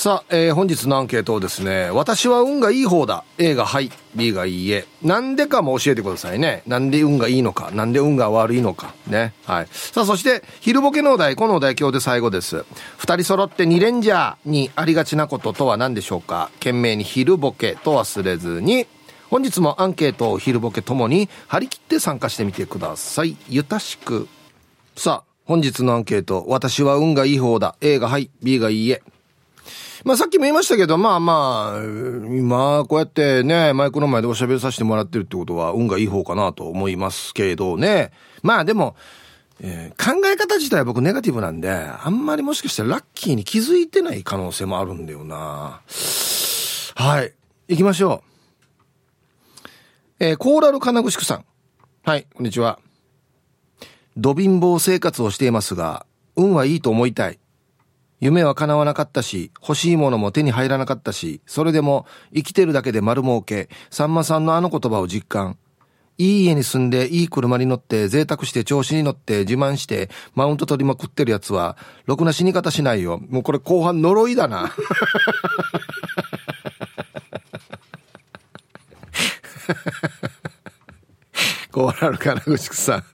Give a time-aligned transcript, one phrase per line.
[0.00, 3.22] さあ、えー、本日のアンケートをですね、私は運がいい方だ。
[3.36, 4.86] A がはい、B がいいえ。
[5.02, 6.62] なんでかも教えてくださいね。
[6.66, 8.94] なんで運がいいのか、なんで運が悪いのか。
[9.06, 9.34] ね。
[9.44, 9.68] はい。
[9.70, 12.64] さあ、そして、昼ボケのお題、このお題今日で最後です。
[12.96, 18.86] 二人揃って2レンジャーにありがちなこととは何でしょうか懸命に昼ボケと忘れずに、
[19.28, 23.36] 本日もアンケートを昼ボケともに張り切って参加してみてください。
[23.50, 24.28] ゆたしく。
[24.96, 27.76] さあ、本日のアンケート、私は運がいい方だ。
[27.82, 29.02] A がはい、B がいいえ。
[30.04, 38.12] まあさっきも言いましたけど、まあまあ、今こうやってね、マイクの前でおしゃべりさせてもらってるってことは運がいい方かなと思いますけどね。
[38.42, 38.96] まあでも、
[39.60, 45.82] えー、考え方自体は僕ネガティブなんで、あんまりもしかしたらラッキーに気づいてない可能性もあるんだよな。
[46.94, 47.34] はい。
[47.68, 49.68] 行きましょう。
[50.18, 51.44] えー、コーラル金串さん。
[52.02, 52.78] はい、こんにちは。
[54.16, 56.06] ド貧乏生活をしていますが、
[56.36, 57.38] 運はいいと思いたい。
[58.20, 65.56] 夢は叶わなかったし、欲しいものも手に入らなかったし、それでも生きてるだけで丸儲け、さんまさんのあの言葉を実感。
[66.18, 73.22] いい家に住んで、いい車に乗って、贅沢して調子に乗って、自慢して、マウント取りまくってるやつは、ろくな死に方しないよ。
[73.30, 74.70] もうこれ後半呪いだな。
[81.72, 83.04] コーラル金口さん。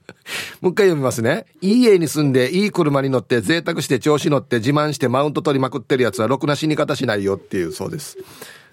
[0.61, 1.45] もう一回読みますね。
[1.61, 8.17] いい家に住んで、いい車に乗って、贅沢して調子乗って、自慢してマウント取りまくってるやつは、ろくな死に方しないよっていうそうです。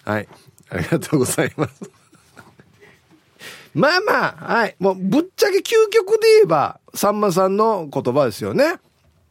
[0.04, 0.28] はい。
[0.70, 1.90] ありがとうございます。
[3.74, 4.76] まあまあ、はい。
[4.78, 8.76] もう、ぶっちゃけ究極で言えば、さんまさんの言葉ですよね。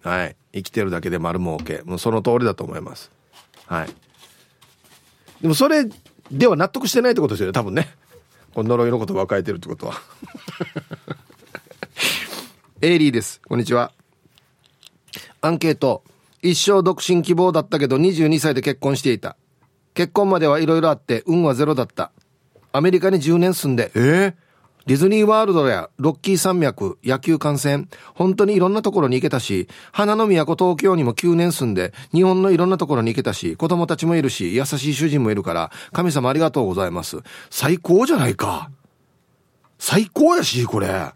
[0.01, 0.35] はい。
[0.53, 1.81] 生きてるだけで丸儲け。
[1.85, 3.11] もうその通りだと思います。
[3.65, 3.87] はい。
[5.41, 5.89] でもそれ
[6.31, 7.89] では納得してないってことですよね、多分ね。
[8.53, 9.95] この呪いの言葉を書いてるってことは。
[12.81, 13.41] エイリーです。
[13.47, 13.91] こんにちは。
[15.41, 16.03] アンケート。
[16.41, 19.37] 一生独身希望だったけど22歳で結婚していた。
[19.93, 22.11] 結婚まではいろいろあって運はゼロだった。
[22.71, 24.33] アメリカに10年住んで、えー、
[24.85, 37.19] ディズニーワールドやロッキー山脈、野球観戦、本当にいろんなところに行けたし、花の都東京にも9年住んで、日本のいろんなところに行けたし、子供たちもいるし、優しい主人もいるから、神様ありがとうございます。
[37.49, 38.71] 最高じゃないか。
[39.79, 41.13] 最高やし、これ。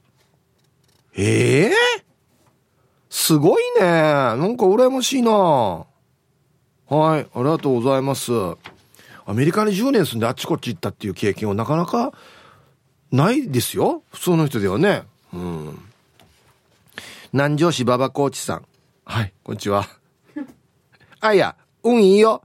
[1.19, 1.71] ええー、
[3.09, 3.81] すごいね。
[3.81, 5.31] なんか羨ましいな。
[5.31, 5.85] は
[6.87, 8.31] い、ありがとうございます。
[9.25, 12.13] アメリカに10年住んであっちこっち行ったっていう経験はなかなか
[13.11, 14.03] ないですよ。
[14.11, 15.03] 普通の人ではね。
[15.33, 15.79] うん。
[17.33, 18.65] 南城市馬場コーチさん。
[19.03, 19.87] はい、こんにちは。
[21.19, 22.43] あ、いや、運いいよ。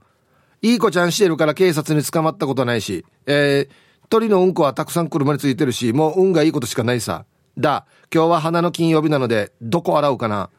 [0.63, 7.25] いい子ちゃんしてるから警察に捕まったことないし、えー、鳥のうんこはたくさん車についてるし、もう運がいいことしかないさ。
[7.57, 10.49] だ、今日は花の金曜日なので、どこ洗うかな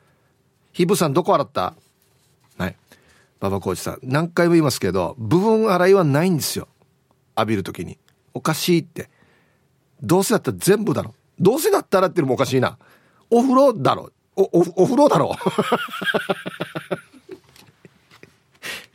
[0.72, 1.74] ひぶさんどこ洗った？
[2.58, 2.76] はい。
[3.40, 6.68] 馬場コーチさん、何回も言いますけど、部分洗いはないんですよ。
[7.36, 7.98] 浴びるときに。
[8.32, 9.10] おかしいって。
[10.02, 11.14] どうせだったら全部だろ。
[11.38, 12.78] どうせだったらってのもおかしいな。
[13.30, 14.10] お風呂だろ。
[14.36, 15.34] お、お、お風呂だろ。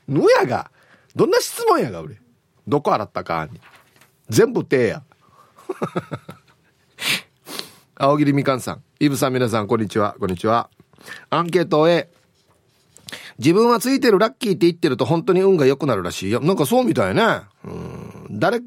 [0.07, 0.71] ぬやが。
[1.15, 2.17] どんな質問やが、俺。
[2.67, 3.59] どこ洗ったかに。
[4.29, 5.03] 全部手や。
[8.01, 8.83] 青桐みかんさん。
[9.01, 10.15] イブさん皆さん、こんにちは。
[10.21, 10.69] こんにちは。
[11.29, 12.09] アンケート A。
[13.39, 16.39] 自分はついてるラッキーって言ってると本当に運が良くなるらしいよ。
[16.39, 17.41] なんかそうみたいね。
[17.65, 18.39] うん。
[18.39, 18.61] 誰、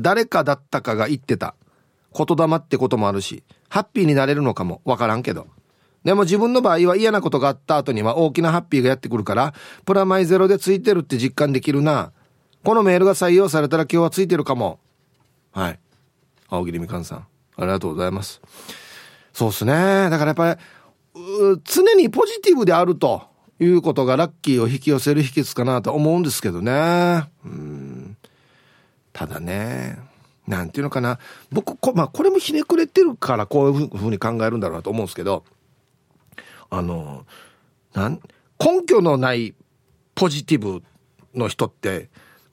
[0.00, 1.56] 誰かだったかが言ってた。
[2.16, 5.48] 言霊ってこともあるし、ハッピーになれるのかもわからんけど。
[6.04, 9.52] でも自分の場合は嫌なことがあった後には大きなハッピーがやってくるから、
[9.84, 12.12] プラマイゼロでついてるって実感できるな。
[12.62, 14.78] このメールが採用されたら今日はついてるかも。
[15.50, 15.80] はい。
[16.48, 17.26] 青桐みかんさん。
[17.60, 18.40] ありがとうございます。
[19.32, 19.72] そうっすね。
[20.10, 20.60] だからやっぱり、
[21.64, 23.22] 常にポジティブであると
[23.58, 27.24] いうことがラッキーを引き寄せる秘訣かなと思うんですけどね。
[27.44, 28.16] うん。
[29.12, 29.98] ただね、
[30.46, 31.18] なんていうのかな。
[31.52, 35.44] 僕、こまあ、これもひねくれてるからこういうふうに考えるんだろうなと思うんですけど、
[36.70, 37.26] あの、
[37.92, 38.20] なん、
[38.58, 39.54] 根拠のない
[40.14, 40.82] ポジティブ
[41.34, 42.08] の人って、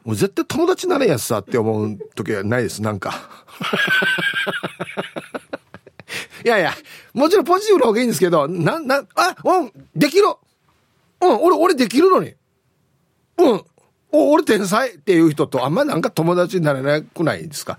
[0.08, 3.14] もう絶対友達になれやつさって思う時はないです、なんか。
[6.46, 6.74] いやいや、
[7.14, 10.24] もちろんポジティブの方がいいんですけど、な、な、あ、うん、できる
[11.20, 12.34] うん、俺、俺できるのに。
[13.38, 13.62] うん。
[14.14, 17.78] お、俺天才っていう人とあんまなんか友達になれなくないですか？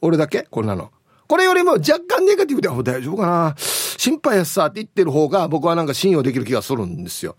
[0.00, 0.44] 俺だけ？
[0.50, 0.90] こんなの。
[1.26, 7.36] これよりも若干ネガティブで、大丈夫かな心配やさって言ってる方が僕はなんか信用できる気がするんですよ。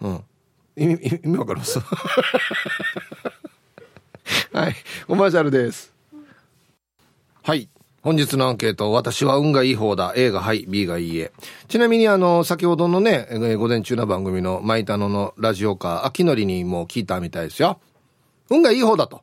[0.00, 0.24] うん。
[0.76, 1.80] 意味、意味わかります？
[4.52, 4.76] はい。
[5.06, 5.92] コマーシャルです。
[7.42, 7.68] はい。
[8.02, 10.12] 本日のアンケート、私は運がいい方だ。
[10.16, 11.32] A がはい、B がいいえ。
[11.66, 17.80] ちなみにあの、先ほどのねえ、午前中の番組のマイタノのラジオカー、秋のりにも聞いたみたいですよ。
[18.50, 19.22] 運がいい方だと。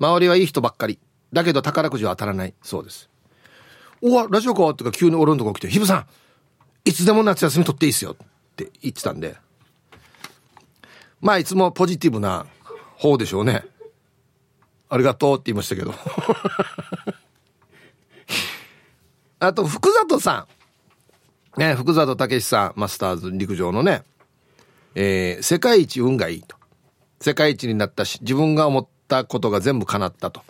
[0.00, 0.98] 周りはいい人ばっかり。
[1.32, 2.54] だけど宝くじは当たらない。
[2.62, 3.10] そうです。
[4.02, 6.06] おわ、ラジオカーってか急に俺のとこ来て、ヒブさん、
[6.84, 9.36] いつでも夏休み取っていいっすよって言ってたんで。
[11.20, 12.46] まあ、いつもポジティブな
[12.96, 13.64] 方でしょうね。
[14.94, 15.92] ありがとうって言いましたけど。
[19.40, 20.46] あと、福里さ
[21.56, 21.60] ん。
[21.60, 24.04] ね、福里武さん、マスターズ陸上のね、
[24.94, 26.54] えー、世界一運がいいと。
[27.20, 30.42] 世界一になったし、自分が思ったことが全部叶ったと。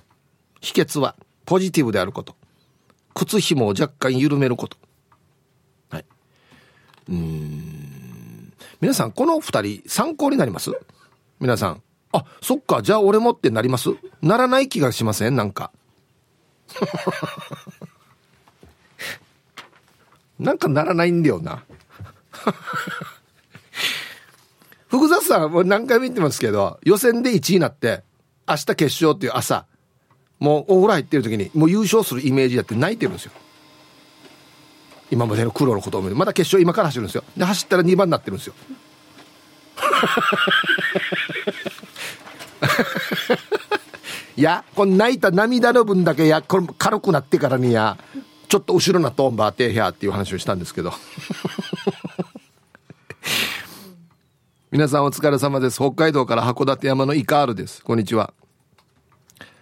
[0.61, 1.17] 秘訣は、
[1.47, 2.37] ポジティブであること。
[3.15, 4.77] 靴紐を若干緩めること。
[5.89, 6.05] はい。
[7.09, 8.53] うん。
[8.83, 10.71] 皆さん、この二人、参考になります？
[11.41, 11.83] 皆さん。
[12.17, 13.91] あ、そっか、じゃあ俺もってなります？
[14.23, 15.37] ならない気がしません？
[15.37, 15.73] なんか。
[20.39, 21.65] なんかならないんだよな。
[24.89, 28.05] 福雑さんもう何回も言ってますけど、予選で1位になって、
[28.49, 29.67] 明日決勝っていう朝、
[30.39, 33.33] もうお風呂入ってる時に、もう優勝するイメージやって泣いてるんですよ。
[35.11, 37.25] 今までの苦労のことを見て、まだ決勝今から走るんですよ。
[37.37, 38.55] で、走ったら2番になってるんですよ。
[44.37, 47.97] いや、この泣いた涙の分だけや、これ軽くなってからにや、
[48.49, 50.93] ちょっと後ろなトンバーテーヒャーっていう話をしたんですけど。
[54.71, 55.77] 皆さんお疲れ様です。
[55.77, 57.83] 北海道から函館山のイカールです。
[57.83, 58.33] こんにちは。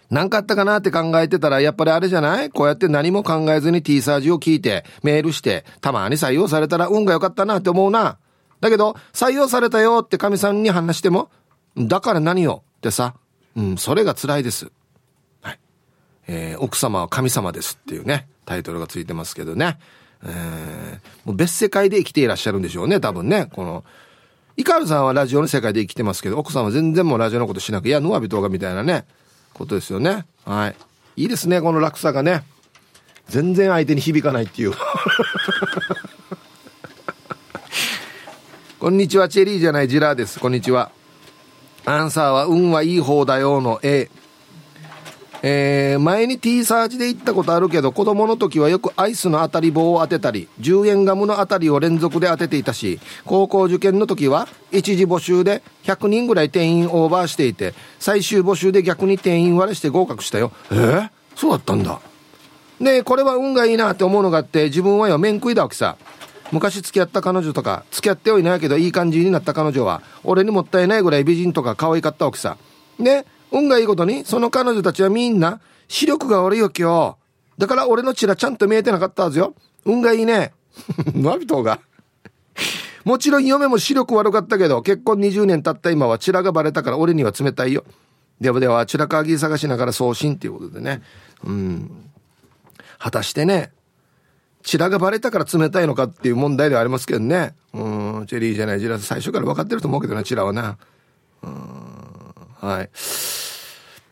[0.09, 2.49] 何かあったかなって考えてたらやっぱりあれじゃない？
[2.49, 8.17] こうやって何も考えずに T サージを聞いてメールしてたまに採用されたら運が良かったなって思うな。
[8.59, 11.29] だけど採用されたよって神さんに話しても
[11.77, 13.15] だから何よってさ
[13.55, 14.71] うんそれが辛いです
[15.41, 15.59] はい
[16.27, 19.77] えー、奥様は神様ですっていうねタイトルがついてますけどね。
[20.25, 23.47] えー、もう別世界で生きていらっしゃるんでしょうね、多分ね。
[23.51, 23.83] この、
[24.55, 29.05] イカールさんはラジオの世界で生きてますけど、奥さんは全然もうラジオのことしなく、いや、ノアビトがみたいなね、
[29.53, 30.25] ことですよね。
[30.45, 30.75] はい。
[31.15, 32.43] いいですね、この落差がね。
[33.27, 34.73] 全然相手に響かないっていう。
[38.79, 40.39] こんにちは、チェリーじゃないジラーです。
[40.39, 40.91] こんにちは。
[41.85, 44.09] アンサーは運はいい方だよの A。
[45.45, 61.99] えー、前に T サーチで行ったことあるけど子供の時はよくアイスの当たり棒を当てたり10円ガムの当たりを連続で当てていたし高校受験の時は一時募集で100人ぐらい定員オーバーしていて最終募集で逆に定員割れして合格したよえー、そうだったんだ
[62.79, 65.97] でこれは運がいいなって思うのがあって自分はよ面食いだわけさ
[66.53, 72.57] 昔付き合った彼女とか付き合ってはいないけどいい感じになった彼女は俺にもったいないぐらい美人とか可愛かったわけさ
[72.97, 77.17] ね運がいいことに、その彼女たちはみんな、視力が悪いよ今日。
[77.59, 79.53] だから俺のチラちゃんと見えてなかったはずよ。
[79.85, 80.53] 運がいいね。
[81.13, 81.79] ナビトが。
[83.05, 87.85] もちろん嫁も視力悪かったけど、結婚20年経った今はチラがバレたから俺には冷たいよ。
[88.41, 91.03] ではでは、チラギ探しながら送信っていうことでね。
[91.43, 92.09] うん。
[92.97, 93.71] 果たしてね、
[94.63, 97.53] チラがバレたから冷たいのかっていう問題ではありますけどね。
[97.73, 100.77] うん、チェリーじゃない、ジラ最初から分かってると思うけどな、チラはな。
[101.43, 101.51] うん、
[102.59, 102.89] はい。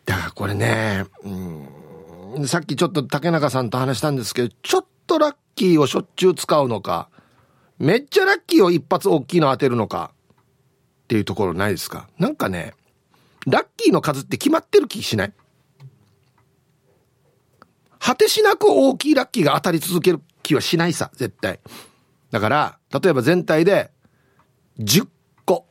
[0.06, 1.06] だからこれね、
[2.36, 7.10] うん、さっきちょっと竹中さんと話したんですけど、ちょっとラッキーをしょっちゅう使うのか、
[7.80, 10.12] めっちゃラッキーを一発大きいの当てるのか、
[11.04, 12.10] っていうところないですか？
[12.20, 12.74] なんかね、
[13.48, 15.34] ラッキーの数って決まってる気しない？
[18.00, 20.22] 果てしなく大きいラッキーが当たり続ける。
[20.42, 21.60] 気はしないさ、絶対。
[22.32, 23.92] だから、例えば全体で
[24.80, 25.08] 10
[25.46, 25.68] 個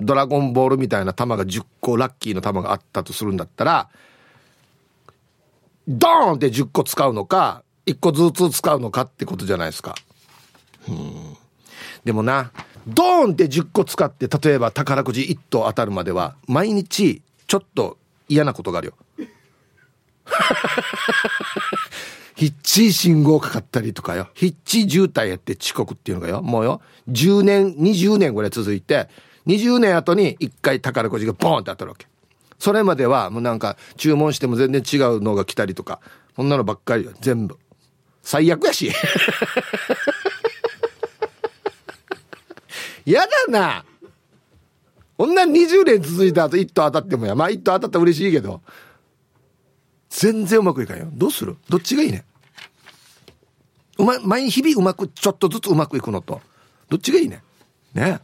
[0.00, 3.88] ドラゴンボールみたいな弾が10個ラッキーの弾があったとするんだったら、
[5.86, 9.94] ドーンって10個使うのか、1個ずつ使うのかってことじゃないですか。
[10.88, 11.36] うん。
[12.04, 12.52] でもな、
[12.86, 18.94] ドーンって10個使って、例えば宝くじ1等当たるまでは、毎日ちょっと嫌なことがあるよ。
[22.38, 24.28] ヒッチ信号かかったりとかよ。
[24.32, 26.40] ヒッチ渋滞やって遅刻っていうのがよ。
[26.40, 26.80] もうよ。
[27.10, 29.08] 10年、20年ぐらい続いて、
[29.48, 32.06] 20年後に1回宝くじがボーンって当たるわけ。
[32.60, 35.98] それまではもうなんか注文しても全然違うのが来たりとか、
[36.36, 37.58] こんなのばっかりよ、全部。
[38.22, 38.92] 最悪やし。
[43.04, 43.84] やだな。
[45.16, 47.34] こんな20年続いた後1等当たってもや。
[47.34, 48.62] まあ1等当たったら嬉しいけど。
[50.08, 51.08] 全然うまくいかんよ。
[51.12, 51.56] どうする？
[51.68, 52.24] どっちがいいね？
[53.98, 56.40] うま、毎日々うまく、ちょっとずつうまくいくのと。
[56.88, 57.42] どっちがいいね？
[57.94, 58.20] ね。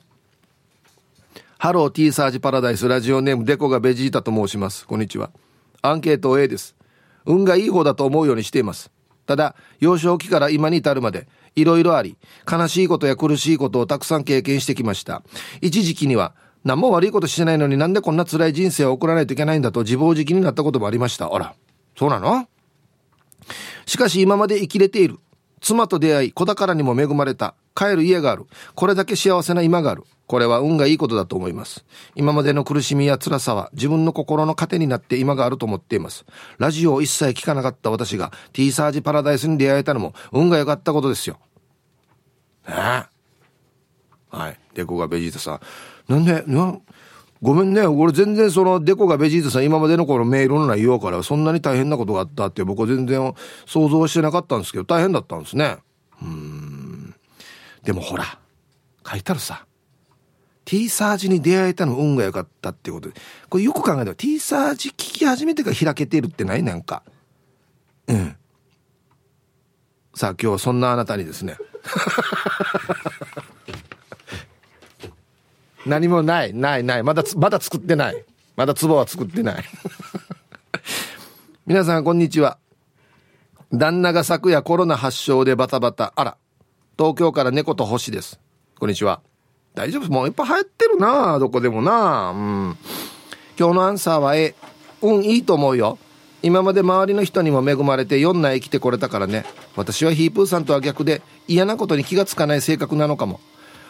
[1.58, 4.86] ハロー T サージパラダイスラジオネームデコがベジータと申します。
[4.86, 5.30] こんにちは。
[5.82, 6.74] アンケート A です。
[7.26, 8.90] 運がいい方だと思うようにしています
[9.24, 11.26] ただ幼少期から今に至るまで
[11.56, 12.18] いろいろあり
[12.50, 15.22] 悲しいことや苦しいことをたくさん経験してきました
[15.62, 21.54] 一時期には何も悪いことしてないのになんでこんな辛い人生を送らないといけないんだと自暴自棄になったこともありましたあら
[21.96, 22.46] そうなの？
[23.86, 25.18] しかし今まで生きれている
[25.64, 27.54] 妻と出会い子宝にも恵まれた。
[27.74, 28.44] 帰る家がある。
[28.74, 30.04] これだけ幸せな今がある。
[30.26, 31.86] これは運がいいことだと思います。
[32.14, 36.26] 今までの苦しみや辛さは自分の心の糧になって今があると思っています。
[36.58, 41.38] ラジオを一切聞かなかった私が T サージパラダイスに出会えたのも運が良かったことですよ。
[42.68, 43.08] ねは
[44.50, 44.58] い。
[44.74, 45.60] デコがベジータさん。
[46.08, 46.76] なんでな
[47.44, 47.82] ごめんね。
[47.82, 53.34] 俺全然そのデコがベジータさん今までの頃メールの内容からそんなに大変なことがあったって僕は全然
[53.66, 55.76] 想像してなかったんですけど大変だったんですね。
[56.22, 57.14] うん。
[57.82, 58.38] でもほら、
[59.06, 59.66] 書いてあるさ。
[60.64, 63.20] T サージに出会えたの運が良かったってことで。
[63.50, 67.02] これよく考えたら T サージ聞き始めてから開けてるってないなんか。
[68.08, 68.36] うん。
[70.14, 71.58] さあ今日はそんなあなたにですね。
[75.86, 77.02] 何もない、ない、ない。
[77.02, 78.24] まだ、まだ作ってない。
[78.56, 79.64] まだ壺は作ってない。
[81.66, 82.58] 皆さん、こんにちは。
[83.72, 86.12] 旦那が昨夜コロナ発症でバタバタ。
[86.16, 86.36] あら。
[86.96, 88.38] 東京から猫と星です。
[88.78, 89.20] こんにちは。
[89.74, 90.10] 大丈夫？
[90.10, 92.78] もういっぱい流行ってるなどこでもなうん。
[93.58, 94.54] 今日のアンサーは A。
[95.02, 95.98] うん、いいと思うよ。
[96.42, 99.44] 今まで周りの人にも恵まれて4内生きてこれたからね。
[99.76, 103.40] 私はヒープーさんとは逆で嫌なことに気がつかない性格なのかも。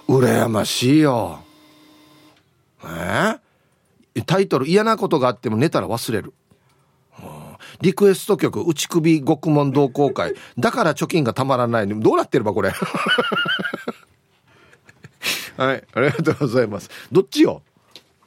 [0.09, 1.44] 羨ましいよ。
[2.89, 4.21] え？
[4.21, 6.33] ー、タイトル嫌なことがあっても寝たら忘れる。
[7.81, 10.35] リクエスト曲、内首獄門同好会。
[10.59, 11.89] だから貯金がたまらない。
[11.89, 12.73] どうなってればこれ？
[15.57, 16.91] はい、ありがとうございます。
[17.13, 17.63] どっちよ、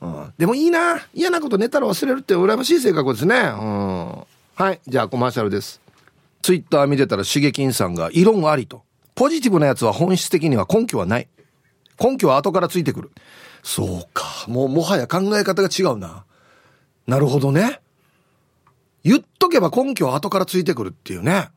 [0.01, 1.05] うん、でもいいな。
[1.13, 3.35] 嫌なこと寝たら忘れるって羨ましい性格ですね。
[3.35, 4.23] うん。
[4.55, 5.81] はい、じゃあコマーシャルです。
[6.41, 8.83] ツイッター見てたら、しげきんさんが異論ありと。
[9.15, 11.27] ポジティブなやつは本質的には根拠はない。
[11.99, 13.11] 根拠は後からついてくる。
[13.63, 14.45] そうか。
[14.47, 16.25] もうもはや考え方が違うな。
[17.05, 17.79] なるほどね。
[19.03, 21.49] 言っとけば根拠は後からついてくるっていうね。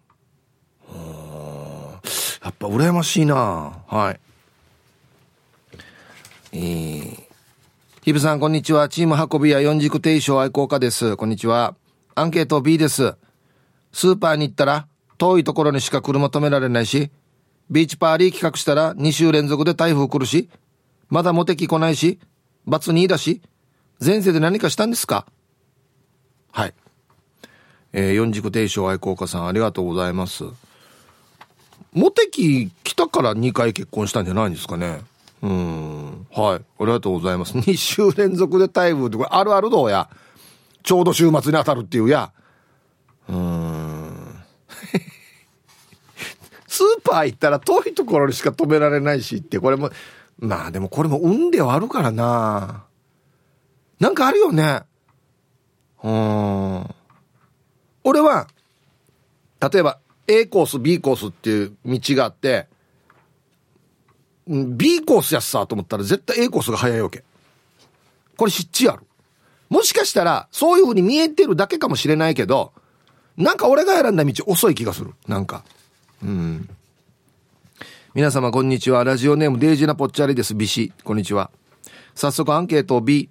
[2.43, 4.21] やっぱ羨ましいなはい。
[6.53, 7.25] えー、
[8.03, 8.89] ヒブさん、こんにちは。
[8.89, 11.17] チーム運び屋四軸定称愛好家です。
[11.17, 11.75] こんにちは。
[12.15, 13.15] アンケート B です。
[13.93, 14.87] スーパーに行ったら、
[15.19, 17.11] 遠いところにしか車止められないし、
[17.71, 20.49] ビーチパーリー企画したら2週連続で台風来るし、
[21.11, 22.19] まだモテ期来ないし、
[22.67, 23.43] バツ2だし、
[24.05, 25.27] 前世で何かしたんですか？
[26.53, 26.75] はい。
[27.93, 30.45] えー、四軸定称愛好家さんありがとうございます。
[31.93, 35.01] モテ期来たから2回結婚したんじゃないんですかね？
[35.43, 36.27] うん。
[36.31, 36.57] はい。
[36.57, 37.59] ありがとうございます。
[37.59, 40.09] 2週連続で台風ってこれあるあるどうや？
[40.83, 42.33] ちょうど週末に当たるっていうや。
[43.29, 44.37] うん。
[46.69, 49.91] スーパー行ったら遠いところにしか止められないしって、これも、
[50.41, 52.85] まあでもこれも運ではあるからな。
[53.99, 54.83] なんかあるよね。
[56.03, 56.95] うん。
[58.03, 58.49] 俺は、
[59.61, 62.67] 例えば A コース、B コースっていう道があって、
[64.47, 67.23] B コースやっさと思ったら絶対 A コースが早いわけ。
[68.37, 69.03] これ湿地ある。
[69.69, 72.73] もしかしたら、そういう風に見えてるだけかもしれないけど、
[73.37, 75.13] なんか俺が選んだ道遅い気がする。
[75.29, 75.65] なんか。
[76.23, 76.69] うん。
[78.13, 79.05] 皆様こんにちは。
[79.05, 80.57] ラジオネームデイジーナポッチャリです。
[80.57, 80.93] ビシ。
[81.05, 81.53] こんにちは。
[82.17, 83.31] 早速アンケートを B。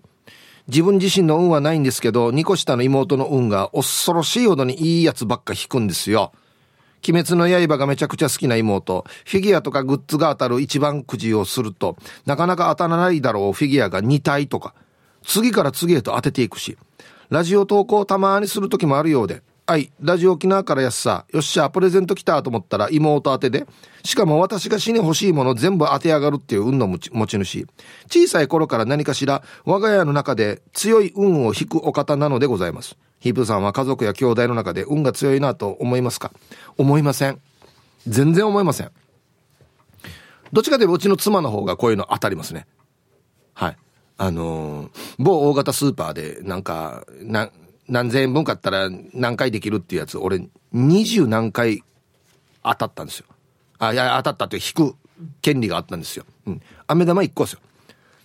[0.69, 6.31] 自分自身の運はないんですけど、2個下の妹の運が恐ろしいほどにいいやつばっか引くんですよ。
[7.05, 14.73] 鬼滅の刃がめちゃくちゃ好きな妹、フィギュアとかグッズが当たる一番くじをすると、なかなか当たらないだろうフィギュアが2体とか、
[15.23, 16.77] 次から次へと当てていくし、
[17.29, 23.67] ラジオ投稿たまにする時もあるようで、はい、ラジオ沖縄からやっさ、よっしゃ、プレゼント来たと思ったら妹当てで、
[24.03, 27.67] しかも私が死に欲しいもの全部当て上がるっていう運の持ち主。
[28.07, 32.97] 小さい頃から何かしら、我が家の中で強い運を引くお方なのでございます。
[33.19, 36.31] ヒープさんは家族や兄弟の中で運が強いなと思いますか？
[36.79, 37.39] 思いません。
[38.07, 38.91] 全然思いません。
[40.51, 42.65] どっちかというとうちの妻の方がこういうの当たりますね。
[43.53, 43.77] はい。
[44.17, 47.51] あのー、某大型スーパーでなんか、な、
[47.89, 51.83] 何千円分買ったら何回できるっていうやつ、俺、二十何回
[52.63, 53.25] 当たったんですよ。
[53.79, 54.95] あ、いや、当たったって引く
[55.41, 56.25] 権利があったんですよ。
[56.45, 56.61] うん。
[56.87, 57.59] 飴玉一個ですよ。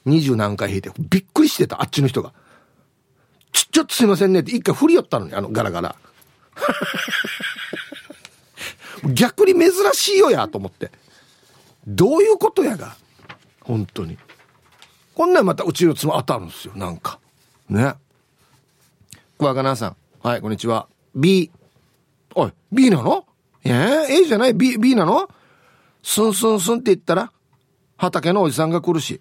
[0.04, 2.32] 二十何回引いて、びっくりしてた、あっちの人が。
[3.52, 5.96] ちょ、ちょっとすいませんねって一回振り寄ったのに、あの、ガラガラ。
[9.14, 10.92] 逆に珍しいよや、と思って。
[11.86, 12.96] どういうことやが。
[13.62, 14.18] 本当に。
[15.14, 17.18] こんなんまたうちの妻当たるんですよ、なんか。
[17.68, 17.94] ね。
[19.36, 19.96] クワガナさん。
[20.22, 20.88] はい、こんにちは。
[21.14, 21.50] B。
[22.36, 23.26] おい、B なの？
[23.64, 23.70] え？
[23.70, 25.28] ー、A じゃない ?B、B なの？
[26.04, 27.32] スンスンスンって言ったら、
[27.96, 29.20] 畑のおじさんが来るし、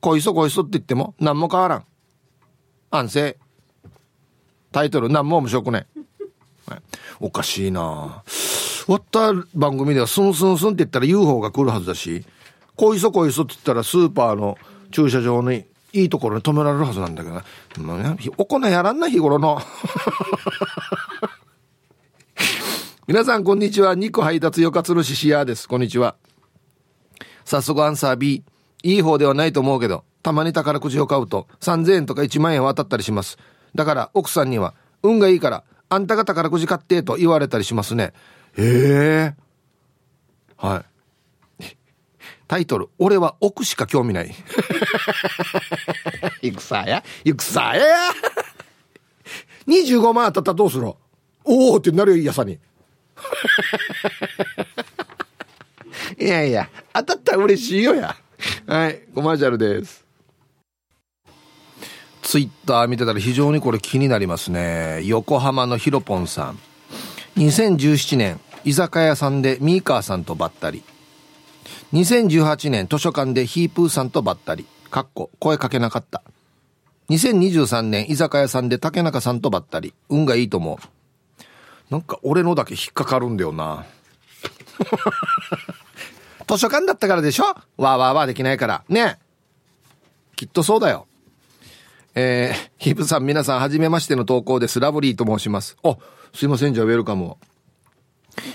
[0.00, 1.84] こいそこいそって言っても何も変わらん。
[2.90, 3.38] 安静。
[4.72, 5.86] タイトル何も面白くない。
[7.20, 12.24] おかしいな終わった番組ではスンスンスンって言ったら UFO が来るはずだし、
[12.74, 14.58] こいそこいそって言ったらスーパーの
[14.90, 19.60] 駐車場にいいところに止められるはずなんだけど、ね、おこなやらんな日頃の。
[23.06, 23.94] 皆さんこんにちは。
[23.94, 25.68] 肉配達よかつるししやです。
[25.68, 26.16] こんにちは。
[27.44, 28.42] 早速アンサー B。
[28.82, 33.38] いい方ではないと思うけど、たまに宝くじを買うと3000円とか1万円は当たったりします。
[33.74, 38.12] だから奥さんには、運がいいから、あんたが宝くじ買ってと言われたりしますね。
[38.56, 39.34] へえ。
[40.56, 40.91] はい。
[42.52, 44.28] タイトル、俺は奥しか興味ない。
[46.44, 48.10] 戦や戦や
[49.66, 50.92] 25万当たったらどうする？
[51.44, 52.52] おおってなるよ、いやさに。
[56.20, 58.14] いやいや、当たったら嬉しいよや。
[58.66, 60.04] はい、コマーシャルです。
[62.20, 65.00] ツイッター見てたら非常にこれ気になりますね。
[65.04, 66.58] 横浜のヒロポンさん。
[67.38, 70.82] 2017年、居酒屋さんでミーカーさんとばったり。
[71.92, 74.66] 2018年、図書館でヒープーさんとばったり。
[74.90, 76.22] かっこ、声かけなかった。
[77.10, 79.92] 2023年、居酒屋さんで竹中さんとばったり。
[80.08, 80.78] 運がいいと思う。
[81.92, 83.84] なんか俺のだけ引っかかるんだよな。
[86.48, 87.44] 図書館だったからでしょ？
[87.44, 88.84] わーわーわーできないから。
[88.88, 89.18] ね
[90.34, 91.06] きっとそうだよ。
[92.14, 94.80] えー、ヒブさん皆さん、はじめましての投稿です。
[94.80, 95.76] ラブリーと申します。
[95.82, 95.96] あ、
[96.34, 97.38] すいません、じゃあウェルカムを。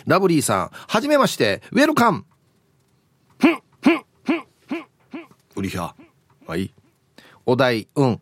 [0.08, 2.26] ラブリーさん、はじめまして、ウェルカム
[5.56, 5.94] うりひゃ。
[6.46, 6.72] はい。
[7.46, 8.20] お題、うん。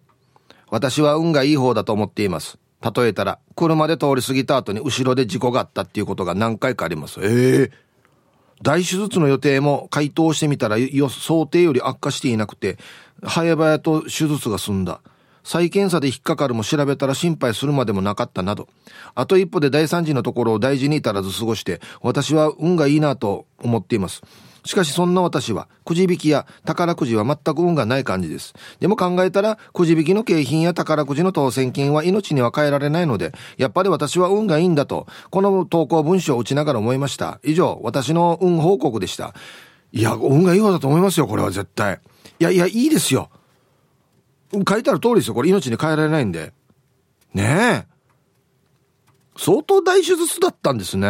[0.69, 2.57] 私は運がいい方だと思っています。
[2.81, 7.19] 例えたら、車で通り過ぎた後に後ろで事故があったっていうことが何回かあります。
[7.21, 7.71] ええー、
[8.61, 12.77] 大手術の予定も回答してみたら想定より悪化していなくて、
[13.23, 15.01] 早々と手術が済んだ。
[15.43, 18.67] 再検査で引っかかるも調べたら心配するまでもなかったなど、
[19.13, 24.23] あと一歩で大惨事のところを大事に至らず過ごして、私は運がいいなと思っています。
[24.65, 28.53] しかしそんな私は、くじ引きや宝くじは全く運がない感じです。
[28.79, 37.39] でも考えたら、くじ引きの景品や宝くじの当選金は命には変えられないので、やっぱり私は運がいいんだと、この投稿文章を打ちながら思いました。
[37.43, 39.33] 以上、私の運報告でした。
[39.91, 41.99] いや、運がいい方だと思いますよ、これは絶対。
[42.39, 43.29] いやいや、いいですよ。
[44.51, 45.33] 書いてある通りですよ。
[45.33, 46.53] これ命に変えられないんで。
[47.33, 47.95] ねえ。
[49.37, 51.07] 相当大手術だったんですね。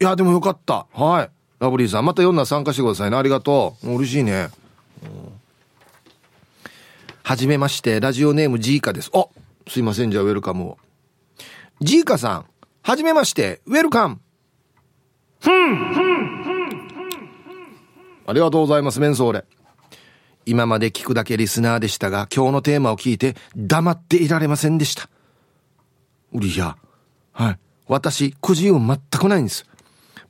[0.00, 0.86] いや、でもよかった。
[0.92, 1.30] はい。
[1.64, 3.16] ラブリーさん、また読んだ参加してくださいね。
[3.16, 3.94] ありがとう。
[3.94, 4.50] 嬉しいね。
[7.22, 9.10] はじめまして、ラジオネームジーカです。
[9.14, 9.26] あ、
[9.66, 10.78] すいません、じゃあウェルカムを。
[11.80, 12.44] ジーカさん、
[12.82, 14.20] はじめまして、ウェルカム。
[15.40, 16.14] ふん、ふん、
[18.26, 19.44] ありがとうございます、メンソーレ。
[20.44, 25.08] 今まで聞くだけリスナーでしたが、今日のテーマを聞いて黙っていられませんでした。
[26.34, 26.76] うりや。
[27.32, 27.58] はい。
[27.88, 29.64] 私、くじ運全くないんです。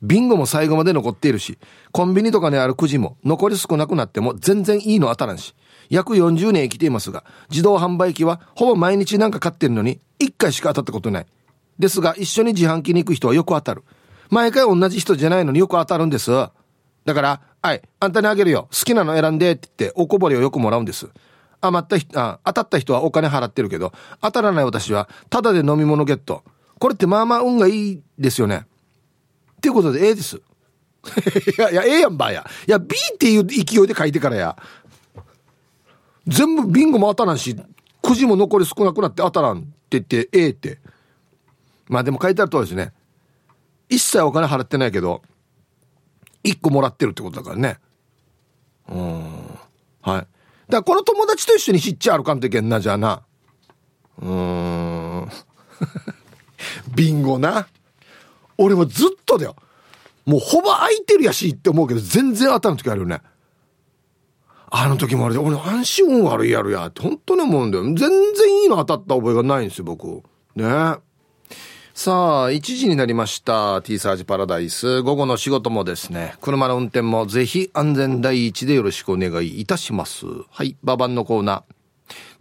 [0.01, 1.57] ビンゴも最後まで残っているし、
[1.91, 5.53] コンビニとかにあるくじも残り少なくなっても全然いいの当たらんし、
[5.89, 11.25] 約40年生きていますが、自動販売機はほぼ毎日なんか買ってるのに、1回しか当たったことない。
[11.79, 13.83] ですが、一緒に自販機に行く人はよく当たる。
[14.29, 16.31] 毎回同じ人じゃないのによく当たるんです。
[16.31, 18.67] だから、はい、あんたにあげるよ。
[18.71, 21.07] 好きなの選んでって言って、おこぼれをよくもらうんです。
[21.61, 26.43] 余った人、あ、当たった人はお金払ってるけど、当たらない私は、ただで飲み物ゲット。
[26.79, 28.65] これってまあまあ運がいいですよね。
[29.65, 30.37] っていうことで A です。
[31.57, 32.45] いや、いや、A やんばや。
[32.67, 34.57] いや、B っていう勢いで書いてからや。
[36.27, 37.55] 全部ビンゴも当たらんし、
[38.01, 40.79] くじも残り少なくなって当たらんって言って A って。
[41.87, 42.93] まあでも書いてある通りですね。
[43.89, 45.23] 一切お金払ってないけど、
[46.43, 47.79] 一個もらってるってことだからね。
[48.89, 49.23] うん。
[50.01, 50.07] はい。
[50.11, 50.27] だか
[50.69, 53.23] らこの友達と一緒に知っちゃあるかんといけんな、じゃあな。
[54.21, 55.29] うん。
[56.95, 57.67] ビンゴな。
[58.57, 59.55] 俺もずっとだよ。
[60.25, 63.21] もうほぼ空いてるやしって思うけど、全然当たる時あるよね。
[64.71, 67.83] あの時もあれで、俺安心運悪いやるやって、本当に思うんだよ。
[67.83, 68.09] 全然
[68.63, 70.23] いいの当たった覚えがないんですよ、僕。
[70.55, 70.95] ね
[71.93, 73.81] さあ、1時になりました。
[73.81, 75.01] T サージパラダイス。
[75.01, 80.25] 午後の仕事もですね、車の運転もぜひ安全第一でよろしくお願いいたします。
[80.49, 81.75] はい、ババンのコーナー。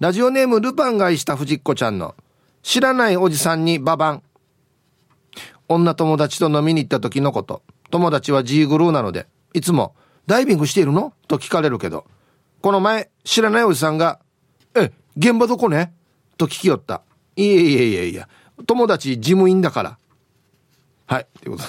[0.00, 2.16] ラジオネームルパンが愛した藤子ちゃんの、
[2.64, 4.22] 知らないおじさんにババン。
[5.68, 7.62] 女友達と飲みに行った時のこと。
[7.90, 9.94] 友達は G グルーなので、いつも、
[10.26, 11.12] ダイビングしているの？
[11.28, 12.04] と聞かれるけど、
[12.60, 14.20] この前、知らないおじさんが、
[14.74, 15.92] え、現場どこね？
[16.36, 17.02] と聞きよった。
[17.36, 18.28] いえいえいえいや、
[18.66, 19.98] 友達事務員だから。
[21.06, 21.64] はいということ。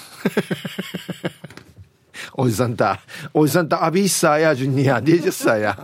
[2.34, 3.02] おじさんた
[3.34, 5.78] おじさんたアビッサーやジュニアディジェッサーや。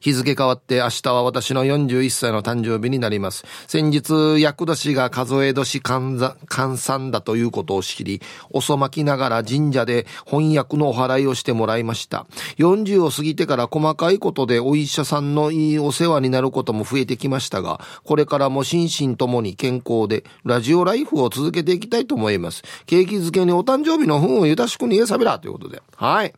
[0.00, 3.44] 日付変わって明日は私の41歳の誕生日になります。
[3.66, 12.26] 先日、厄年が数え年換算だということを知り、遅まきながら神社で翻訳のお祓いをしてもらいました。
[12.56, 22.62] 40を過ぎてから細かいことでお医者さんのいいお世話になることも増えてきましたが、これからも心身ともに健康で、ラジオライフを続けていきたいと思います。
[22.86, 25.82] 景気づけにお誕生日の運をゆたしくにえさびらということで。
[25.96, 26.32] はい。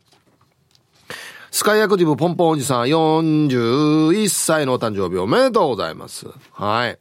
[1.53, 6.25] スカイアクティブポンポンおじさん41歳のお誕生日おめでとうございます。
[6.51, 6.97] はい。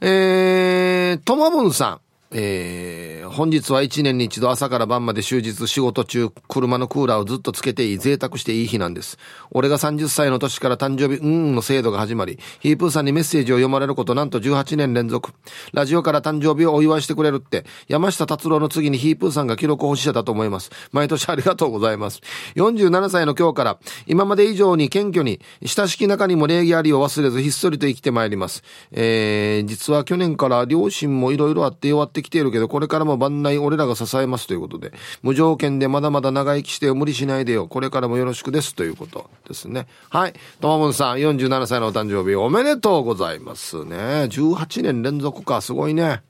[0.00, 2.05] えー、ともぶんさん。
[2.32, 9.16] えー、本日は一年に一度朝から晩まで終日仕事中、車のクーラーをずっとつけていい、贅沢していい日なんです。
[9.52, 15.32] 俺が30歳の年から誕生日、うんの制度が始まり、ヒープーさんにメッセージを読まれることなんと18年連続。
[15.72, 20.70] ラジオから誕生日をお祝いしてくれるって、山下達郎の次にヒープーさんが記録保持者だと思います。
[20.90, 22.22] 毎年ありがとうございます。
[22.56, 28.64] 47歳の今日から、今まで以上に謙虚に、親しき中にも礼儀ありを忘れずひっそりと生きてまいります。
[28.90, 37.66] えー、実は去年から両親もいろいろあって弱ってきているけど、これからも万内俺らが支えますということで、無条件でまだまだ長生きしてよ無理しないでよ。
[37.66, 39.86] これからもよろしくですということですね。
[40.10, 40.34] はい。
[40.60, 43.96] ともぶんさん、47歳のお誕生日おめでとうございますね。
[43.96, 46.22] 18年連続か、すごいね。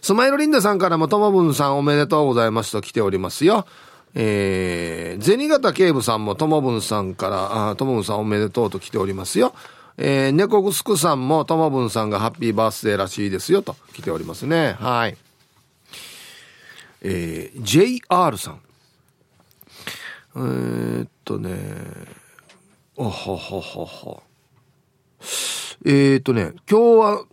[0.00, 3.66] スマイルリンダさんからもともぶんさんおめでとうございますと来ておりますよ。
[4.14, 9.54] えー、銭形警部さんもともぶんさんから、あともぶんさんおめでとうと来ておりますよ。
[10.00, 14.76] えー、猫ぐすくさんもともぶんさんがハッピーバースデーらしいですよと来ておりますね。
[14.78, 15.16] はい。
[17.02, 18.60] えー、JR さん。
[20.36, 21.58] えー、っとね、
[22.96, 24.22] あはははは。
[25.84, 27.24] えー、っとね、今日は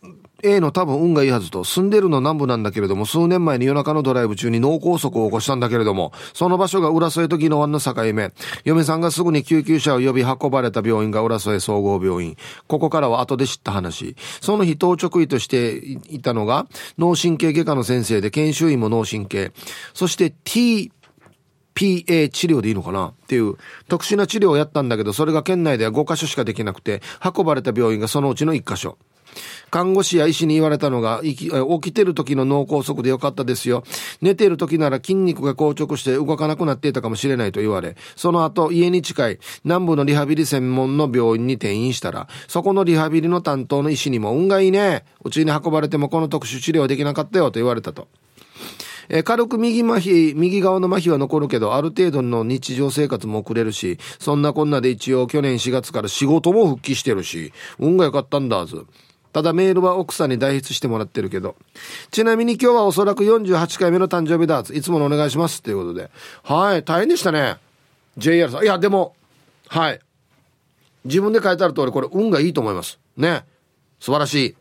[0.43, 8.31] A の多分運がいいはずと、住んでるの南部なんだけれども、数年前に夜中のドライブ中に脳梗塞を起こしたんだけれども、その場所が浦添と宜野湾の境目。
[8.63, 12.35] 嫁さんがすぐに救急車を呼び運ばれた病院が浦添総合病院。
[12.67, 14.15] ここからは後で知った話。
[14.41, 15.77] その日当直医として
[16.09, 16.67] いたのが、
[16.97, 19.51] 脳神経外科の先生で、研修医も脳神経。
[19.93, 20.91] そして T、
[21.73, 23.07] PA 治療でいいのかな？
[23.07, 23.55] っていう
[23.89, 28.97] 特殊な治療をやったんだけど、それが県内では5カ所しかできなくて、運ばれた病院がそのうちの1カ所。
[29.75, 33.83] 看護師や医師に言われたのが、起きてる時の脳梗塞でよかったですよ。
[34.21, 45.03] 寝てる時なら筋肉が硬直して動かなくなっていたかもしれないと言われ、その後家に近い南部のリハビリ専門の病院に転院したら、そこのリハビリの担当の医師にも運がいいね。
[45.25, 48.07] うちに運ばれてもこの特殊治療はできなかったよと言われたと。
[49.09, 58.85] え、軽く右麻痺、右側の麻痺は残るけど、ある程度の日常生活も送れるし、そんなこんなで一応去年4月から仕事も復帰してるし、運が良かったんだず。
[59.35, 61.57] ただメールは奥さんに代筆してもらってるけど。
[62.09, 64.63] ちなみに今日はおそらく48回目の誕生日だ。
[64.73, 65.61] いつものお願いします。
[65.61, 66.09] ということで。
[66.43, 67.57] はい、大変でしたね。
[68.17, 68.63] JR さん。
[68.63, 69.13] いや、でも、
[69.67, 69.99] はい。
[71.03, 72.97] 自分で書いてある通り、これ運がいいと思います。
[73.17, 73.43] ね。
[73.99, 74.55] 素晴らしい。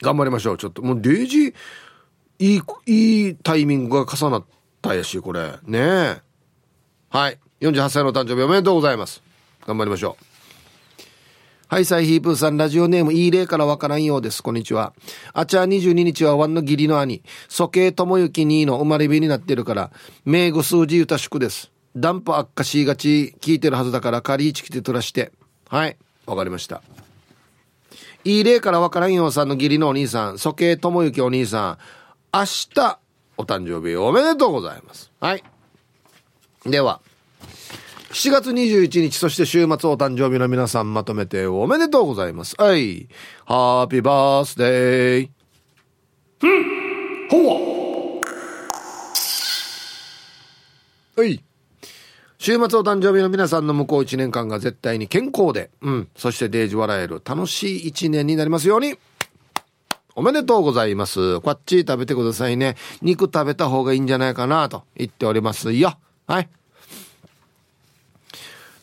[0.00, 0.56] 頑張りましょう。
[0.56, 1.54] ちょっと、もう0時、
[2.38, 4.44] いい、いいタイミングが重なっ
[4.80, 5.58] たやし、これ。
[5.64, 6.22] ね
[7.10, 7.38] はい。
[7.60, 9.22] 48歳の誕生日おめでとうございます。
[9.66, 10.31] 頑張りましょう。
[11.72, 14.42] はい、サイヒープーさん、ラジオネーム、いい例からわからんようです。
[14.42, 14.92] こんにちは。
[15.32, 19.90] あちゃ22日はワンの義理の兄、蘇慶智之にの生まれ日になってるから、
[20.26, 21.70] 名語数字歌宿です。
[21.96, 25.32] ダンプ悪化しがち聞いてるはずだから、仮位置来て取らして。
[25.70, 26.82] はい、わかりました。
[28.24, 31.78] いい例からわからんようさんの義理のお兄さん、蘇慶智之お兄さん、
[32.34, 32.98] 明日、
[33.38, 35.10] お誕生日おめでとうございます。
[35.20, 35.42] はい。
[36.66, 37.00] では、
[38.12, 42.54] 7月21日、そして週末お誕生日の皆さんまとめておめでとうございます。
[42.58, 43.08] はい。
[43.46, 45.30] ハッピーバースデー。
[46.46, 47.54] んほわ
[51.16, 51.42] はい
[52.36, 58.98] 週末お誕生日の皆さんの向こう1年間が絶対に健康で、うん、そしてデージ笑える楽しい1年になりますように。
[60.14, 61.40] おめでとうございます。
[61.40, 62.76] こっち食べてくださいね。
[63.00, 65.96] 肉食べた方がいいんじゃないかなと言っておりますよ。
[66.26, 66.50] はい。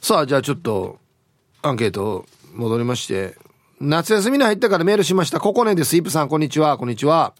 [0.01, 0.97] さあ、じゃあちょっと、
[1.61, 3.35] アンケート戻りまして。
[3.81, 5.39] 夏休みに入ったからメールしました。
[5.39, 5.95] ここねです。
[5.95, 6.77] イプさん、こんにちは。
[6.77, 7.33] こんにちは。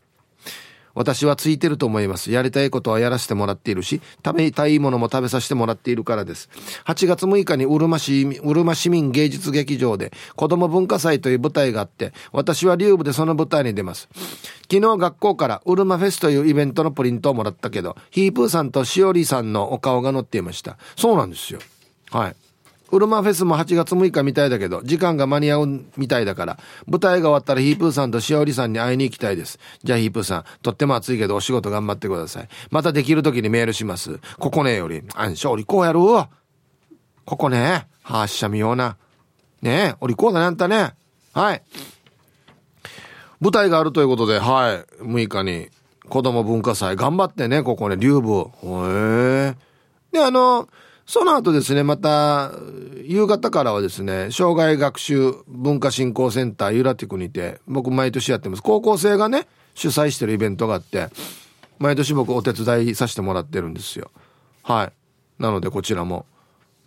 [0.93, 2.31] 私はついてると思います。
[2.31, 6.49] やりたいことはやらせてもらっているし、食べたいものも食べさせてもらっているからです。
[6.85, 14.09] 8月6日にうるま市、うるま市民芸術劇場で子供文化祭という舞台があって、私は竜部でその舞台に出ます。
[14.63, 20.77] 昨日学校からうるまフェスというイベントのプリントをもらったけど、ヒープーさんとしおりさんのお顔が載っていました。
[20.97, 21.59] そうなんですよ。
[22.11, 22.35] はい。
[22.91, 29.59] ウルマフェスも8月6日みたいだけど、時間が間に合うみたいだから、舞台が終わったらヒープーさんとしおりさんに会いに行きたいです。
[29.83, 32.49] じゃあヒープーさん、とっても暑いけどお仕事頑張ってください。
[32.71, 34.19] またできる時にメールします。
[34.39, 38.97] ここねより、あんしょ、おりこうやるここね、はっしゃみような。
[39.61, 40.93] ねえ、おりこうだね、あんたね。
[41.33, 41.61] はい。
[43.39, 45.69] 舞台があるということで、はい、6日に、
[46.09, 48.49] 子供文化祭、頑張ってね、ここね、竜部。
[48.63, 49.55] へえ。
[50.11, 50.67] で、あの、
[51.09, 52.51] その後ですね、また、
[53.03, 58.61] 夕方からはですね、障害学習文化振興センターユラティクにて、僕毎年やってます。
[58.61, 61.07] 高校生がね、主催してるイベントがあって、
[61.79, 64.11] 毎年僕お手伝いさせてもらってるんですよ。
[64.61, 64.91] は
[65.39, 65.41] い。
[65.41, 66.27] なのでこちらも、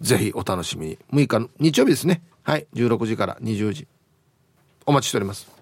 [0.00, 0.98] ぜひお楽しみに。
[1.12, 2.22] 6日の、日曜日ですね。
[2.44, 2.68] はい。
[2.74, 3.88] 16時から20時。
[4.86, 5.61] お待ちしております。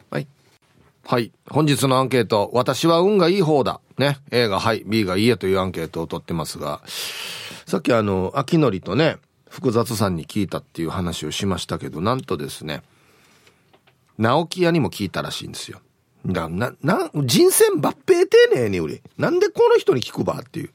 [1.05, 1.33] はい。
[1.49, 3.81] 本日のアンケート、私は運がいい方だ。
[3.99, 4.19] ね。
[4.31, 6.81] A がはい、B がいいえというアンケートを取ってますが、
[7.67, 9.17] さっきあの、秋のりとね、
[9.49, 12.83] 複雑さんに聞いたっていう話をしましたけど、なんとですね、
[14.19, 15.81] 直木屋にも聞いたらしいんですよ。
[16.27, 19.03] だな、な、人選抜兵丁寧に売り。
[19.19, 20.71] なんでこの人に聞くばっていう。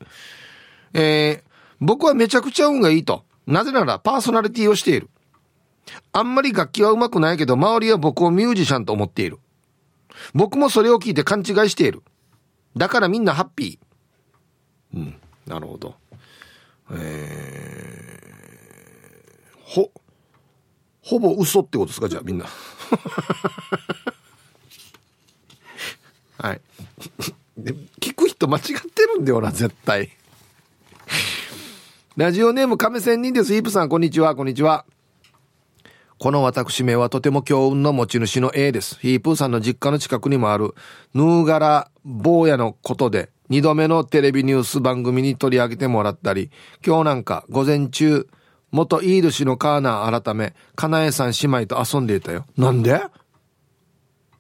[0.93, 3.23] えー、僕はめちゃくちゃ運がいいと。
[3.47, 5.09] なぜならパーソナリティをしている。
[6.11, 9.39] あんまり楽器は上手くないけど、周りは僕をミュージシャンと思っている。
[10.33, 12.03] 僕もそれを聞いて勘違いしている。
[12.75, 14.97] だからみんなハッピー。
[14.97, 15.15] うん、
[15.47, 15.95] なるほど。
[16.91, 19.91] えー、ほ、
[21.01, 22.09] ほぼ嘘ってことですか？
[22.09, 22.45] じゃあみんな。
[26.37, 26.61] はい。
[27.99, 30.11] 聞く人間違ってるんだよな、絶対。
[32.17, 33.53] ラジオネーム亀仙人です。
[33.55, 34.85] イープさん、こんにちは、こんにちは。
[36.17, 38.97] この私名はとても強運の持ち主の A です。
[38.99, 40.73] ヒープーさんの実家の近くにもある、
[41.13, 46.51] ヌーガラ坊やのことで、二度目のテレビニュース番組に取り上げてもらったり、
[46.85, 48.27] 今日なんか午前中、
[48.71, 52.45] 元イード氏のカーナー改め、かなえさん姉妹と遊んでいたよ。
[52.57, 52.93] なんで？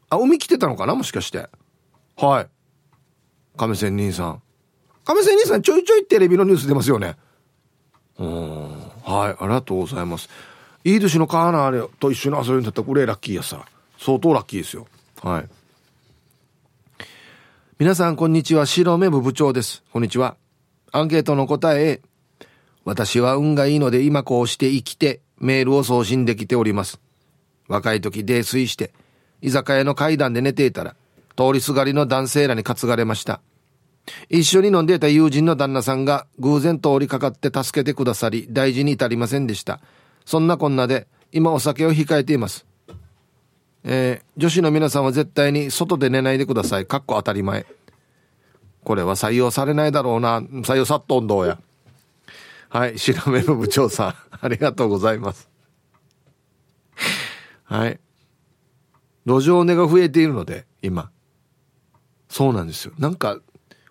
[0.09, 0.95] あ、海来てたのかな？
[0.95, 1.49] もしかして。
[2.17, 2.47] はい。
[3.57, 4.41] 亀仙人さん。
[5.03, 7.15] 亀仙人さんちょいちょいテレビのニュース出ますよね。
[8.17, 8.69] うん。
[9.03, 9.35] はい。
[9.37, 10.29] ありがとうございます。
[10.85, 13.65] イード氏のカーナーと一緒に遊びになったらこれラッキーやさ。
[13.97, 14.85] 相当ラッキーですよ。
[15.23, 15.49] はい。
[17.79, 18.67] 皆さんこんにちは。
[18.67, 19.83] 白目部部長です。
[19.91, 20.37] こんにちは。
[20.91, 22.01] アンケートの答え
[22.83, 26.99] 私は運がいいので今こうして生きてメールを送信できております。
[27.67, 28.93] 若い時泥酔して
[29.41, 30.95] 居酒屋の階段で寝ていたら
[31.35, 33.41] 通りすがりの男性らに担がれました。
[34.29, 39.79] 一緒に飲んでいた友人の旦那さんが偶然通りかかって助けてくださり大事に至りませんでした。
[40.25, 42.65] そんなこんなで今お酒を控えています
[43.87, 46.87] えー、女子の皆さんは絶対に外で寝ないでください。
[46.87, 47.67] かっこ当たり前。
[48.83, 50.41] これは採用されないだろうな。
[50.41, 51.59] 採用さっとんどうや。
[52.69, 52.97] はい。
[52.97, 55.51] 白目の部長さん、ありがとうございます。
[57.63, 57.99] はい。
[59.27, 61.11] 路上寝が増えているので、今。
[62.27, 62.93] そうなんですよ。
[62.97, 63.39] なんか、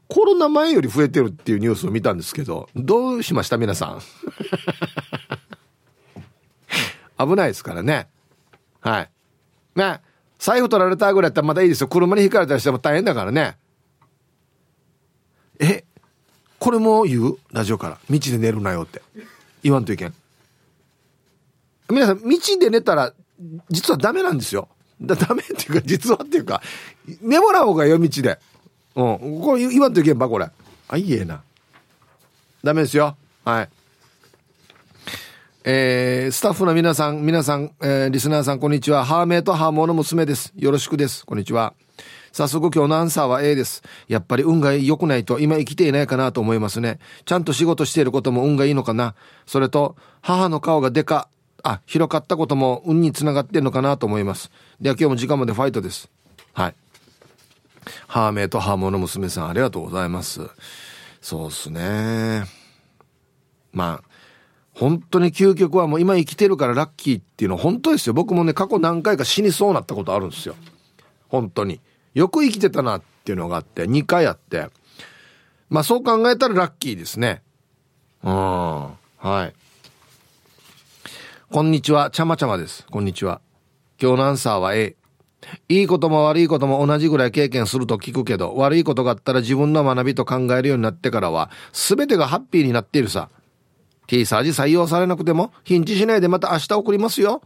[0.09, 3.59] コロナ前より増えてるっていうニュースを見たんですけど、どうしました？
[3.59, 4.01] 皆さん。
[7.19, 8.09] 危ないですからね。
[8.81, 9.11] はい。
[9.77, 10.01] ね。
[10.39, 11.89] 財布取られたぐらいやったらまだいいですよ。
[11.89, 13.57] 車に引かれたりしても大変だからね。
[15.59, 15.85] え、
[16.59, 17.39] これも言う？
[17.53, 17.99] ラジオから。
[18.11, 19.01] 道で寝るなよって。
[19.63, 20.15] 言わんといけん。
[21.91, 23.13] 皆さん、道で寝たら、
[23.71, 24.69] 実はダメなんですよ。
[25.01, 26.63] だダメっていうか、実はっていうか、
[27.21, 28.39] 寝もらうがよ、道で。
[28.97, 29.41] うん。
[29.41, 30.49] これ言わんといけんば、これ。
[30.89, 31.43] あ、いいえな。
[32.63, 33.17] ダメですよ。
[33.45, 33.69] はい。
[35.67, 39.07] えー、スタッフの皆さん、皆さん、えー、リスナーさん、こんにちは。
[39.07, 40.53] ハーメイとハーモーの娘です。
[40.57, 41.25] よろしくです。
[41.25, 41.73] こんにちは。
[42.33, 43.83] 早速今日のアンサーは A です。
[44.07, 46.99] やっぱり運が良くないと今生きていないかなと思いますね。
[47.25, 49.15] ちゃんと仕事していることも運がいいのかな。
[49.47, 51.29] それと、母の顔がでか、
[51.63, 54.51] あ、広かったことも運につながってるのかなと思います。
[54.83, 56.11] では今日も時間までファイトです。
[56.53, 56.75] はい。
[58.07, 60.43] ハーメイとハーモーの娘さん、ありがとうございます。
[61.23, 62.45] そうっすね。
[63.73, 64.14] まあ、
[64.75, 68.13] 本当に究極はもう今生きてるからラッキーっていうのは本当ですよ。
[68.13, 70.57] 僕もね、過去何回か死にそうなったことあるんですよ。
[71.29, 71.81] 本当に。
[72.13, 74.69] よく生きてたなっていうのがあって、2回あって。
[75.71, 77.43] まあそう考えたらラッキーですね。
[78.23, 78.33] うん。
[78.33, 78.97] は
[79.47, 79.53] い。
[81.51, 82.11] こんにちは。
[82.11, 82.85] ちゃまちゃまです。
[82.91, 83.41] こんにちは。
[84.01, 84.97] 今日のアンサーは A。
[85.69, 93.29] いいことも悪いことも同じぐらい経験すると聞くけど、悪いことがあったら自分の学びと考えるようになってからは、全てがハッピーになっているさ。
[94.07, 97.43] T サージ採用されなくても、ヒンチしないでまた明日送りますよ。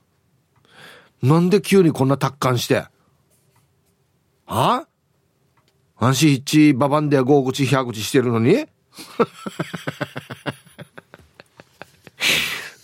[1.23, 2.85] なんで急にこんな達観して？
[4.47, 4.87] は
[5.97, 8.67] 安心一ババンで5口100口してるのに？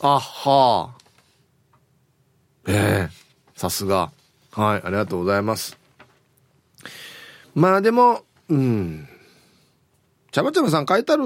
[0.01, 0.95] あは
[2.67, 3.15] ええ
[3.57, 4.11] さすが。
[4.53, 5.77] はい、ありがとうございます。
[7.55, 9.09] まあでも、うん。
[10.31, 11.25] ちゃまちゃまさん書いてある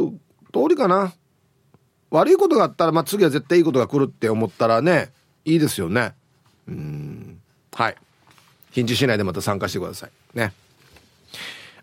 [0.53, 1.13] 通りかな。
[2.11, 5.11] 悪いことがあったら、まあ、次は絶対いいことが来るって思ったらね、
[5.45, 6.15] いいですよね。
[6.67, 7.41] うん。
[7.73, 7.97] はい。
[8.71, 10.11] ヒンチしないでまた参加してください。
[10.35, 10.53] ね。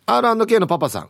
[0.06, 1.10] R&K のパパさん。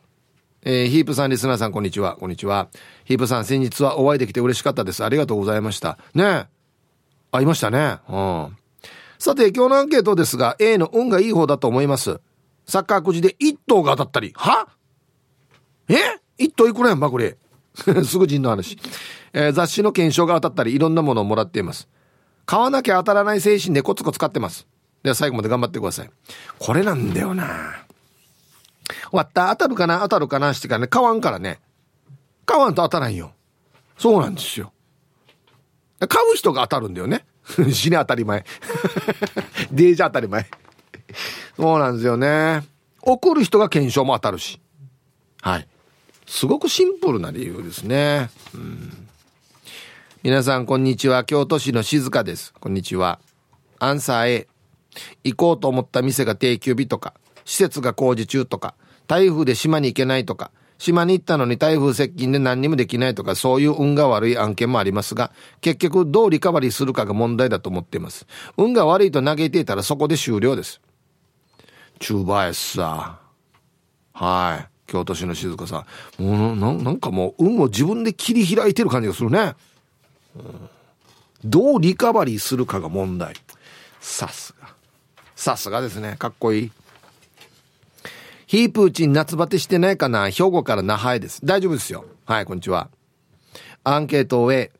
[0.63, 2.15] えー、ヒープさん、リスナーさん、こんにちは。
[2.15, 2.69] こんにちは。
[3.03, 5.03] ヒープさん、先日はお会いできて嬉しかったです。
[5.03, 5.97] ありがとうございました。
[6.13, 6.47] ね
[7.31, 7.99] 会いましたね。
[8.09, 8.57] うん。
[9.19, 12.19] さて、今日のアンケートですが、A の運がいい方だと思います。
[12.67, 14.33] サッカーくじで1頭が当たったり。
[14.35, 14.67] は？
[15.87, 15.95] え
[16.39, 17.37] ?1 頭いくらやんば、これ。
[18.05, 18.77] すぐ人の話。
[19.33, 21.87] えー、雑誌の検証が当たったり、いろんなものをもらっています。
[22.45, 24.67] 買わなきゃ当たらない精神でコツコツ買ってます。
[25.03, 26.09] では最後まで頑張ってください。
[26.59, 27.85] これなんだよな。
[29.09, 29.99] 終わった、当たるかな？
[29.99, 30.53] 当たるかな？
[30.53, 31.59] してからね、買わんからね。
[32.45, 33.33] 買わんと当たらんよ。
[33.97, 34.71] そうなんですよ。
[36.07, 37.25] 買う人が当たるんだよね。
[37.71, 38.45] 死ね当たり前。
[39.71, 40.47] デージ当たり前。
[41.57, 42.63] そうなんですよね。
[43.01, 44.59] 送る人が検証も当たるし。
[45.41, 45.67] はい。
[46.27, 48.29] すごくシンプルな理由ですね。
[48.53, 49.07] うん、
[50.23, 51.23] 皆さん、こんにちは。
[51.23, 52.53] 京都市の静香です。
[52.59, 53.19] こんにちは。
[53.79, 54.47] アンサー A。
[55.23, 57.13] 行こうと思った店が定休日とか、
[57.45, 58.75] 施設が工事中とか、
[59.07, 68.25] 台風で島に行けないとか、島に行ったのに台風接近で何にもできないとか、そういう運が悪い案件もありますが、結局どうリカバリーするかが問題だと思っています。
[68.57, 70.81] 運が悪いと嘆いていたらそこで終了です。
[71.99, 73.19] チューバーエスさ。
[74.13, 74.74] はい。
[74.87, 75.85] 京都市の静香さ
[76.19, 79.53] んもうなんかもう運を自分で切り開いてる感じがするね、
[80.35, 80.69] うん、
[81.43, 83.33] どうリカバリーするかが問題
[83.99, 84.69] さすが
[85.35, 86.71] さすがですねかっこいい
[88.47, 90.29] ヒープーチン夏バテしてないかな？
[90.29, 91.91] 兵庫から那覇へです霊です。
[91.91, 92.05] よ。
[92.25, 92.89] はい、こんにちは。
[93.83, 94.71] アンケートを終え、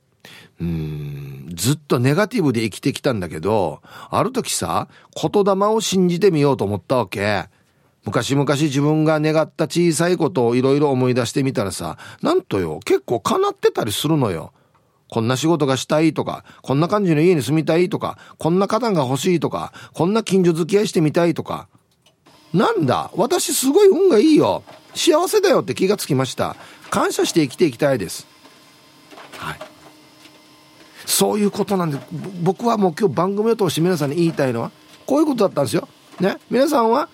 [0.61, 4.87] うん、ずっとネガティブで生きてきたんだけど、ある時さ、
[5.19, 7.45] 言霊を信じてみようと思ったわけ。
[8.05, 14.53] 昔々自分が願った小さいことをいろいろ思い出してみたらさ、なんとよ、結構叶ってたりするのよ。
[15.09, 21.67] こんな仕事がしたいとか、こんな感じの家に住みたいとか、こんな方が欲しいとか、こんな近所付き合いしてみたいとか。
[22.53, 24.63] なんだ、私すごい運がいいよ。
[24.93, 26.55] 幸せだよって気がつきました。
[26.91, 28.27] 感謝して生きていきたいです。
[29.37, 29.59] はい。
[31.05, 31.99] そういうことなんで、
[32.41, 34.71] 僕はもう今日番組を通して皆さんに言いたいのは、
[35.05, 35.87] こういうことだったんですよ。
[36.19, 36.37] ね。
[36.49, 37.09] 皆さんは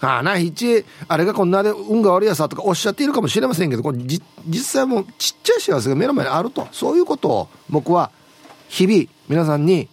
[0.00, 4.22] ああな、一、あれがこんなで運が悪いやさとかおっしゃっているかもしれませんけど、これ実
[4.62, 6.68] 際もちっちゃい幸せが目の前にあると。
[6.72, 8.10] そういうことを僕は
[8.68, 9.88] 日々皆さんに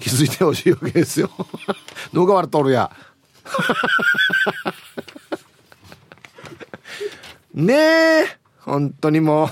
[0.00, 1.30] 気づいてほしいわけですよ。
[2.12, 2.90] 動画笑っとるや。
[7.54, 8.38] ねえ。
[8.60, 9.48] 本当にもう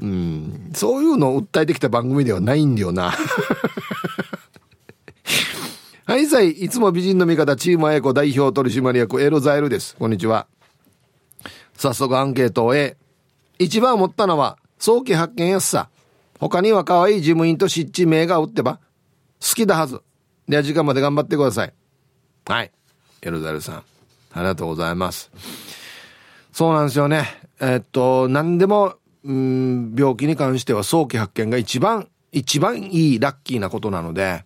[0.00, 3.12] うん、そういうのを訴えてきた番組ではないんだよな。
[6.12, 9.96] はい、さい、いつも美人の味方、チームあやこ代表取締役、エロザエルです。
[9.96, 10.46] こんにちは。
[11.72, 12.98] 早速アンケートを A。
[13.58, 15.88] 一番思ったのは、早期発見やすさ。
[16.38, 18.78] 他には可愛い事務員と湿地名が打ってば。
[19.40, 20.02] 好きだはず。
[20.46, 21.72] では時間まで頑張ってください。
[22.44, 22.70] はい。
[23.22, 23.76] エロザエルさん。
[23.76, 23.82] あ
[24.40, 25.30] りがとうございます。
[26.52, 27.24] そうなんですよね。
[27.58, 34.44] えー、っと、何でも、うん、病気に関しては早期発見が一番、一番いいラッキーなことなので、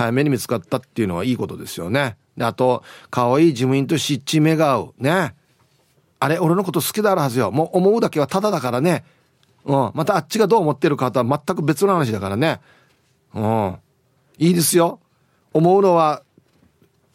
[0.00, 2.16] 早めに見つかったっていうのはいいことですよね。
[2.34, 4.94] で、あと、可愛い事務員と湿地目が合う。
[4.98, 5.34] ね。
[6.18, 7.50] あれ、俺のこと好きであるはずよ。
[7.50, 9.04] もう思うだけはただだからね。
[9.66, 9.90] うん。
[9.92, 12.60] またあっちがどう思ってるかとは全く別の話だからね。
[13.34, 13.76] うん。
[14.38, 15.00] いいですよ。
[15.52, 16.22] 思うのは、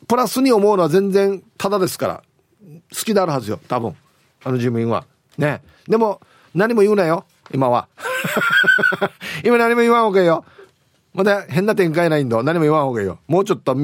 [0.07, 2.23] プラスに思うのは全然ただですから。
[2.93, 3.59] 好きであるはずよ。
[3.67, 3.95] 多分。
[4.43, 5.07] あの事務員は。
[5.39, 5.63] ね。
[5.87, 6.21] でも、
[6.53, 7.25] 何も言うなよ。
[7.51, 7.87] 今は。
[9.43, 10.45] 今何も言わんほうがいいよ。
[11.15, 12.43] まだ変な展開ないんだ。
[12.43, 13.19] 何も言わん方がいいよ。
[13.27, 13.75] もうちょっと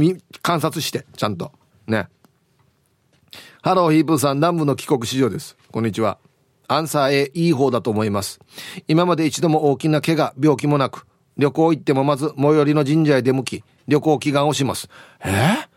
[0.41, 1.53] 観察して、ちゃんと。
[1.88, 2.09] ね。
[3.61, 5.55] ハローヒープーさん、南部の帰国子女です。
[5.71, 6.17] こんにちは。
[6.67, 8.39] アンサー A、いい方だと思います。
[8.88, 11.05] 今まで一度も大きな怪我、病気もなく、
[11.38, 14.89] 旅行行ってもまず最寄りの神社へ出向き、旅行祈願をします。
[15.23, 15.29] え？
[15.29, 15.67] ー、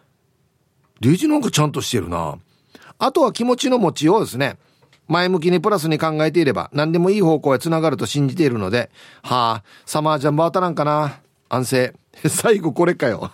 [1.00, 2.36] リーチなんかちゃんとしてるな。
[2.98, 4.56] あとは気持ちの持ちようですね。
[5.06, 8.90] 前向きにプラスに考えていれば何でもいい方向へ繋がると信じているので、
[9.22, 11.20] はあ、サマージャンバー当たらんかな。
[11.54, 11.94] 安静。
[12.28, 13.30] 最後これかよ。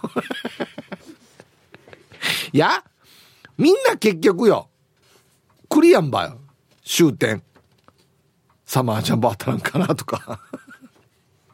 [2.53, 2.85] いや、
[3.57, 4.69] みんな結局よ、
[5.69, 6.39] クリアンバよ。
[6.85, 7.43] 終点。
[8.67, 10.41] サマージャンバー当たらんかなとか。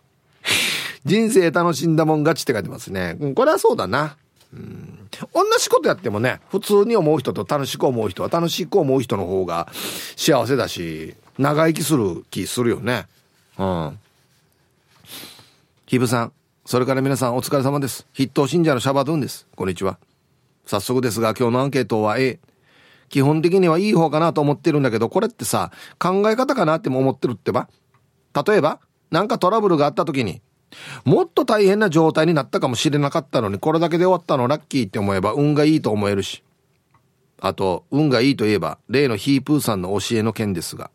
[1.05, 3.17] 人生楽しんだもん勝ちって書いてますね。
[3.35, 4.17] これはそうだな。
[4.53, 4.97] うん
[5.33, 9.69] 同じことやってもね、普通に思う人と楽しく思う人は楽しく思う人の方が
[10.17, 13.07] 幸せだし、長生きする気するよね。
[13.59, 13.99] うん。
[15.87, 16.33] ヒブさん、
[16.67, 18.09] それから皆さんお疲れ様です。
[18.13, 19.47] 筆頭信者のシャバドゥンです。
[19.55, 20.01] こんにちは。
[20.65, 22.41] 早速ですが今日のアンケートは A。
[23.09, 27.69] 基本的にはいい方かなと思ってるんだけど、これってさ、考え方かなっても思ってるってば。
[28.49, 28.81] 例えば、
[29.13, 30.43] なんかトラブルがあった時に、
[31.05, 36.43] もっと大変な状態になったかもしれなかったのに、これだけで終わったのラッキーって思えば運がいいと思えるし。
[37.41, 40.91] あと、運がいいといえば、例のヒープーさんの教えの件ですが、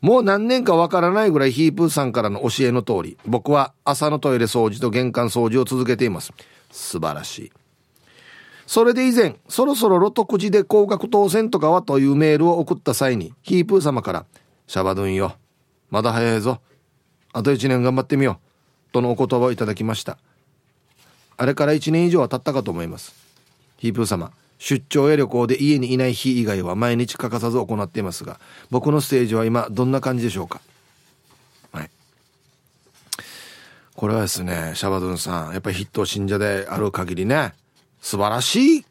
[0.00, 6.32] もう何年かわからないぐらいヒープーさんからの教えの通り、僕は朝のトイレ掃除と玄関掃除を続けています。
[6.70, 7.52] 素晴らしい。
[8.66, 14.26] それで以前、そろそろロトくじで高額当選とかはというメールを送った際に、ヒープー様から、
[14.66, 15.36] シャバドゥンよ。
[15.90, 16.60] まだ早いぞ。
[17.32, 18.52] あと1年頑張ってみよう。
[18.92, 20.18] とのお言葉をいただきました
[21.36, 23.14] あれから1年以上は経ったかと思います
[23.78, 24.30] ヒープー様
[24.64, 28.38] 出張や旅行で家にいない日以外は毎日欠かさず行っていますが
[28.70, 30.60] 僕のステージは今どんな感じでしょうか？
[31.72, 31.90] はい。
[33.96, 37.54] これはですねシャバドゥンさんやっぱり筆頭信者である限りね
[38.00, 38.84] 素晴らしい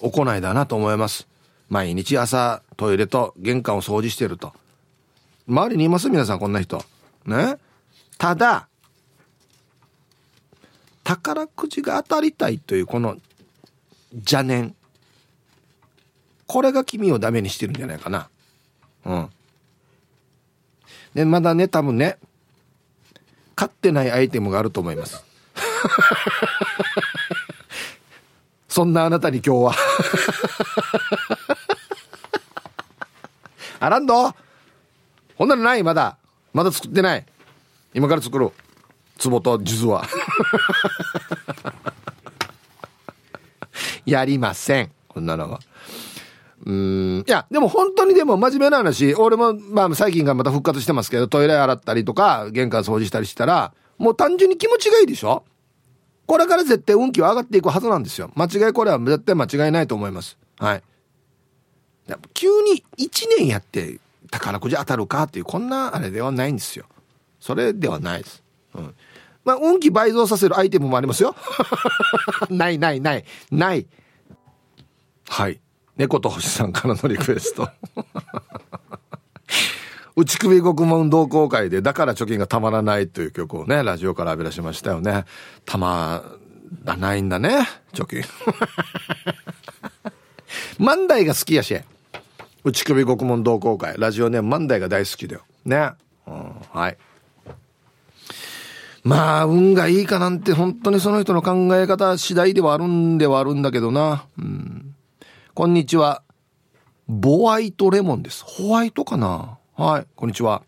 [0.00, 1.28] 行いだなと思います。
[1.68, 4.52] 毎日朝トイレと玄関を掃除してると。
[5.46, 6.10] 周りにいます？
[6.10, 6.84] 皆さんこんな人。
[7.24, 7.58] ね？
[8.18, 8.66] ただ
[11.04, 13.16] 宝くじが当たりたいというこの
[14.12, 14.74] 邪念。
[16.54, 18.28] これが君をダメにしてるんじゃないかな。
[19.04, 19.28] うん。
[21.12, 22.16] でまだね多分ね
[23.56, 25.24] 買ってないアイテムがあると思います。
[28.70, 29.74] そんなあなたに今日は。
[33.80, 34.32] あらんど。
[35.34, 36.18] ほんならないまだ。
[36.52, 37.26] まだ作ってない。
[37.94, 39.28] 今から作ろう。
[39.28, 40.06] 壺と数珠は。
[44.06, 44.92] やりません。
[45.08, 45.58] こんなのは。
[46.66, 47.24] うん。
[47.26, 55.44] いや、でも本当にでも真面目な話、俺も、まあ最近がまた復活してますけど、トイレ洗ったりとか、玄関掃除したりしたら、もう単純に気持ちがいいでしょ？
[56.26, 58.30] これから絶対運気は上がっていくはずなんですよ。
[58.34, 60.38] 間違いこれは絶対間違いないと思います。
[60.58, 60.82] はい。
[62.32, 64.00] 急に1年やって
[64.30, 66.86] 宝くじ当たるかっていう、こんなあれではないんですよ。
[67.40, 68.42] それではないです。
[68.74, 68.94] うん。
[69.44, 71.36] まあ、運気倍増させるアイテムもありますよ。
[72.48, 73.24] ないないない。
[73.50, 73.86] ない。
[75.28, 75.60] はい。
[75.96, 77.68] 猫と星さんからのリクエスト。
[80.16, 85.24] 内首獄門同好会で、だから貯金がたまらないという曲をね、ラジオから浴び出しましたよね。
[85.64, 86.22] たま
[86.84, 88.22] らないんだね、貯金。
[90.78, 91.80] 万代が好きやし。
[92.64, 93.94] 内首獄門同好会。
[93.98, 95.42] ラジオね、万代が大好きだよ。
[95.64, 95.92] ね。
[96.26, 96.96] うん、はい。
[99.02, 104.24] まあ、運がいいかなんて本当にその人の考え方次第ではあるんではあるんだけどな。
[104.38, 104.93] うん。
[105.56, 106.24] こんにちは。
[107.06, 108.42] ボワイトレモンです。
[108.44, 109.60] ホワイトかな？
[109.76, 110.64] はい、こんにちは。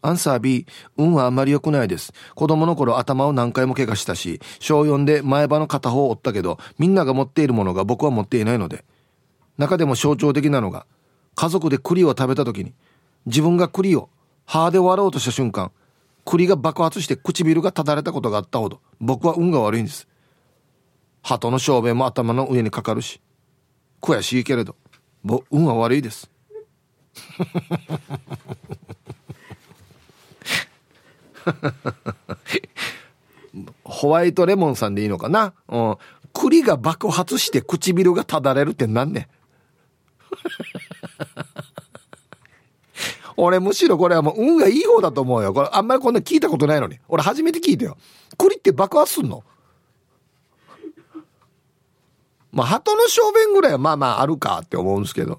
[0.00, 0.64] アンサー B、
[0.96, 2.14] 運はあまり良くないです。
[2.34, 8.82] 子供の頃頭を何回も怪我したし、小4で前歯の片方を折ったけど、みんなが持っているものが僕は持っていないので。
[9.58, 10.86] 中でも象徴的なのが、
[11.34, 12.72] 家族で栗を食べた時に、
[13.26, 14.08] 自分が栗を
[14.46, 15.70] 歯で割ろうとした瞬間、
[16.24, 20.08] 栗が爆発して唇がただれたことがあったほど僕は運が悪いんです
[21.20, 23.20] 鳩の小便も頭の上にかかるし
[24.00, 24.76] 悔しいけれど
[25.24, 26.30] 僕運は悪いです
[33.84, 35.96] ホワイトレモンさんでいいのかな、うん、
[36.32, 39.26] 栗が爆発して唇がただれるってなんねん
[43.40, 45.54] 俺むしろこれはもう運がいい方だと思うよ。
[45.54, 46.98] これあんまりこんな聞いたことないのに。
[47.08, 47.96] 俺初めて聞いたよ。
[48.36, 49.44] 栗って爆発すんの？
[52.58, 55.38] まあ、鳩の小便ぐらいはまあまああるかって思うんですけど。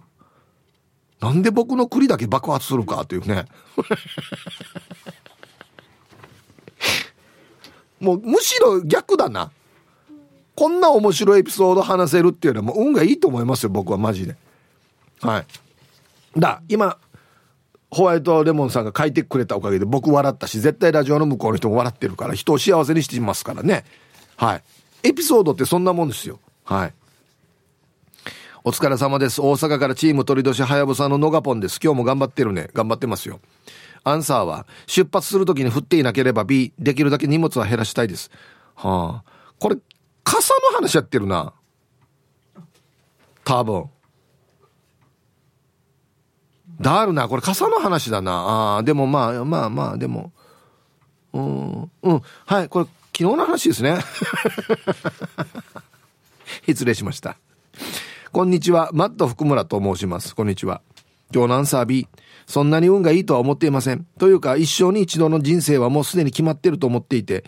[1.19, 3.43] なんで僕の栗だけ爆発するかっていうね。
[7.99, 9.51] もうむしろ逆だな。
[10.55, 14.37] こんな面白いエピソード話せるっていうのはもう運がいいと思いますよ、僕はマジで。
[15.19, 15.45] はい。
[16.39, 16.97] だ、今、
[17.91, 23.83] ホワイトレモンさんが書いてくれたおかげで僕笑ったし、絶対ラジオの向こうの人も笑ってるから、人を幸せにしていますからね。
[24.37, 24.63] はい。
[25.03, 26.39] エピソードってそんなもんですよ。
[26.63, 26.93] はい。
[28.63, 29.41] お疲れ様です。
[29.41, 31.79] 大阪からチーム鳥年はやぶさののがぽんです。
[31.81, 32.69] 今日も頑張ってるね。
[32.73, 33.39] 頑張ってますよ。
[34.03, 38.31] アンサーは、出発するときに降っていなければ B、できるだけ荷物は減らしたいです。
[38.75, 39.31] はあ。
[39.59, 39.77] これ、
[40.23, 41.53] 傘の話やってるな。
[43.45, 43.89] 多分。
[46.81, 47.27] だるな。
[47.27, 48.31] これ傘の話だな。
[48.31, 50.33] ああ、でもまあ、まあまあ、でも。
[51.33, 52.21] うん、うん。
[52.45, 53.99] はい、これ、昨日の話ですね。
[56.67, 57.37] 失礼しました。
[58.31, 58.91] こんにちは。
[58.93, 60.35] マット福村と申します。
[60.35, 60.83] こんにちは。
[61.33, 62.07] 今日のアンサー B。
[62.45, 64.05] そんなに運がいいとは思っていません。
[64.19, 67.43] というか、一生に一度の人生はもうすでに決まってると思っていて、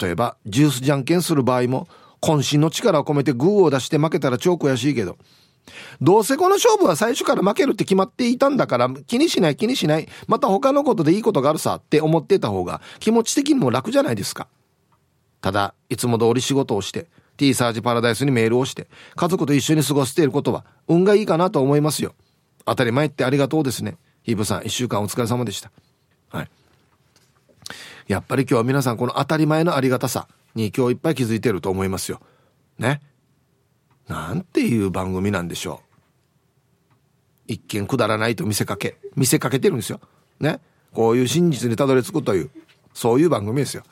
[0.00, 1.86] 例えば、ジュースじゃんけんする場合も、
[2.20, 5.18] 渾身の力を込めてグーを出して負けたら超悔しいけど、
[6.00, 10.08] どうせこの勝負は最初から負けるって決まっていたんだから気にしない気にしない。
[10.26, 14.48] また他のことでいいことがあるさって思ってた方が気持ち的にも楽じゃないですか。
[15.40, 17.06] ただ、いつも通り仕事をして、
[17.38, 22.14] T サージパラダイスにメールをして、家族と一緒に過ごしていることは運がいいかなと思いますよ。
[22.66, 23.96] 当たり前ってありがとうですね。
[24.24, 25.70] ヒーブさん、一週間お疲れ様でした。
[26.30, 26.50] はい。
[28.08, 32.20] やっぱり今日は皆さんこの当たり前のありがたさに今日いっぱい気づいてると思いますよ。
[32.78, 33.00] ね。
[34.08, 35.88] なんていう番組なんでしょう。
[37.46, 40.00] 一見くだらないと見せかけ、見せかけてるんですよ。
[40.40, 40.60] ね。
[40.92, 42.50] こういう真実にたどり着くという、
[42.94, 43.84] そういう番組ですよ。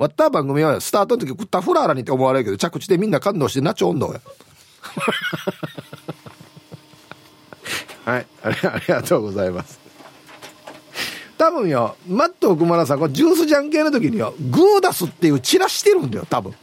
[0.00, 4.20] わった番組はスタートの時食ったフラーラにって思われるけど、着地でみんな感動してナチョ温度や。
[8.06, 9.78] はい、ありがとうございます。
[11.36, 16.54] 多分よ、マット奥村さん、こジュースじゃんけんの時によ、グー出すっていうチラしてるんだよ、多分。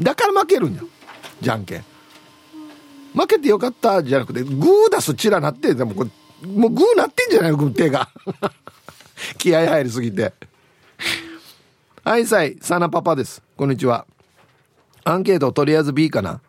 [0.00, 0.88] だから負けるんだよ。
[1.40, 1.84] じゃんけん
[3.14, 6.10] 負けてよかったじゃなくてグー出すチラなってでもこれ
[6.48, 8.08] もうグーなってんじゃないの手が
[9.38, 10.32] 気合入りすぎて
[12.06, 13.42] はいさいサナパパです。
[13.56, 14.06] こんにちは。
[15.02, 16.40] アンケートとりあえず B かな。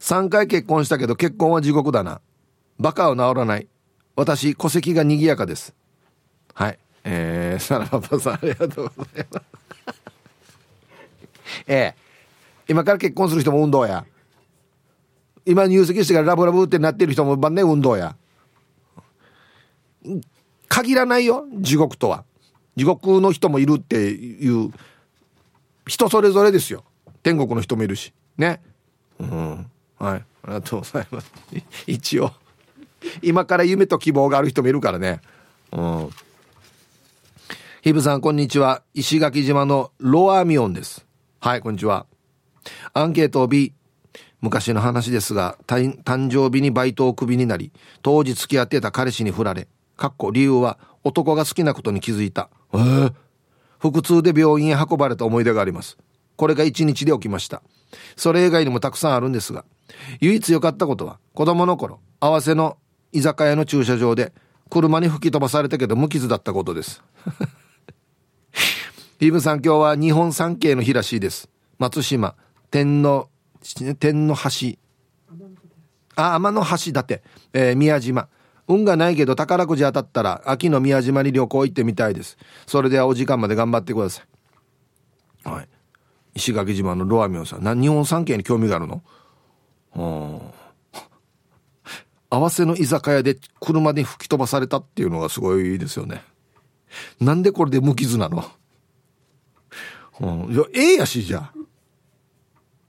[0.00, 2.22] 3回結婚したけど結婚は地獄だな。
[2.78, 3.68] バカは治らない。
[4.16, 5.74] 私戸籍が賑やかです。
[6.54, 6.78] はい。
[7.04, 10.02] えー、サナパパさんありがとうございます。
[11.66, 11.94] ええ
[12.66, 14.06] 今から結婚する人も運動や。
[15.44, 18.16] 今入籍してからラブラブってなってる人も晩年運動や。
[20.68, 22.24] 限らないよ地獄とは。
[22.76, 24.72] 地獄の人もいるっていう
[25.86, 26.84] 人それぞれですよ。
[27.22, 28.12] 天国の人もいるし。
[28.38, 28.60] ね。
[29.18, 29.70] うん。
[29.98, 30.24] はい。
[30.44, 31.32] ありがとうございます。
[31.86, 32.32] 一応。
[33.20, 35.20] 今から夢と希望がある人もいるからね。
[35.72, 36.10] うん。
[37.82, 38.82] ヒブさんこんにちは。
[38.94, 41.04] 石垣島のロアミオンです。
[41.40, 42.06] はいこんにちは。
[42.94, 43.72] アンケートを B
[44.40, 52.50] 昔の話ですが、誕生日にバイトをクビになり、当時付き合ってた彼氏に振られ、かっこ理由は男が好きなことに気づいた。
[52.72, 53.12] えー、
[53.78, 55.98] 腹痛で病院へ運ばれた思い出があります。
[56.36, 57.62] これが一日で起きました。
[58.16, 59.64] それ以外にもたくさんあるんですが、
[60.20, 62.78] 唯一良かったことは、子供の頃、合わせの
[63.12, 64.32] 居酒屋の駐車場で、
[64.70, 67.02] 車に吹き飛ばされたけど無傷だったことです。
[69.20, 71.48] ヒブさん今日は日本三景の日らしいです。
[71.78, 72.34] 松島、
[72.70, 73.28] 天の
[74.00, 74.78] 天の橋
[76.16, 78.28] あ天の橋だって、えー、宮島
[78.68, 82.38] 運がないけど宝くじ当たったら秋の宮島に旅行行ってみたいです。
[82.66, 84.22] それではお時間まで頑張ってくださ
[85.44, 85.48] い。
[85.48, 85.68] はい。
[86.34, 87.80] 石垣島のロアミオンさん。
[87.80, 89.02] 日本三景に興味があるの？
[89.96, 90.40] うん
[92.30, 96.22] 合わせの居酒屋で車で吹き飛ばされたっていうのがすごいですよね。
[97.20, 98.42] なんでこれで無傷なの？
[100.20, 101.52] うん、いやええやしじゃ。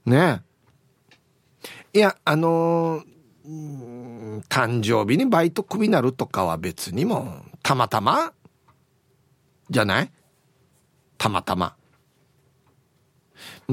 [0.06, 0.42] ね
[1.92, 1.98] え。
[1.98, 3.54] いや、あのー、
[4.48, 8.32] 誕生日にバイトクビになるとかは別にも、たまたま
[9.70, 10.10] じゃない？
[11.18, 11.74] たまたま。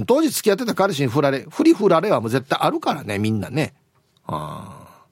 [0.07, 3.73] 当時付き合ってた彼氏に振られ、振り振られはもう絶対あるからね、みんなね。
[4.25, 5.05] あ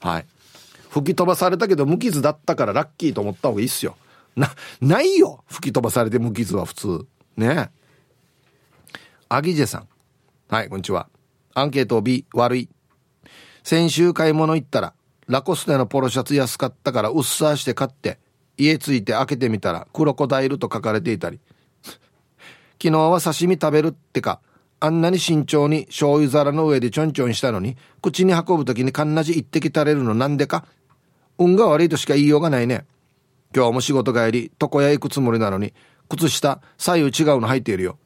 [0.00, 0.26] はい。
[0.90, 3.96] 吹き飛ばされたけど無傷だったからラッキーと思った方がいいっすよ。
[4.34, 4.50] な、
[4.80, 7.06] ないよ吹き飛ばされて無傷は普通。
[7.36, 7.70] ね
[9.28, 9.88] アギジェさん。
[10.48, 11.08] はい、こんにちは。
[11.54, 12.68] アンケート B 悪い
[13.66, 14.94] 先週買い物行ったら
[15.26, 18.20] ラコステのポロシャツ安かったからうっさーして買って
[18.56, 21.40] 家着いて開けてみたらクロコダイルと書かれていたり。
[22.80, 24.40] 昨日は刺身食べるってか
[24.78, 30.64] あんなに慎重に醤油皿の上でちょんちょんしたのに口に運ぶ時にかんなじ一滴垂れるのなんでか。
[31.36, 32.86] 運が悪いとしか言いようがないね。
[33.52, 35.74] 今日も仕事帰り床屋行くつもりなのに
[36.08, 37.98] 靴下左右違うの履いているよ。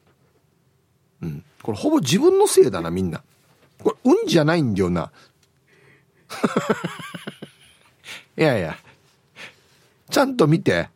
[1.21, 1.43] うん。
[1.61, 3.21] これほぼ自分のせいだなみんな。
[3.77, 5.11] これ運じゃないんだよな。
[8.37, 8.77] いやいや。
[10.09, 10.89] ちゃんと見て。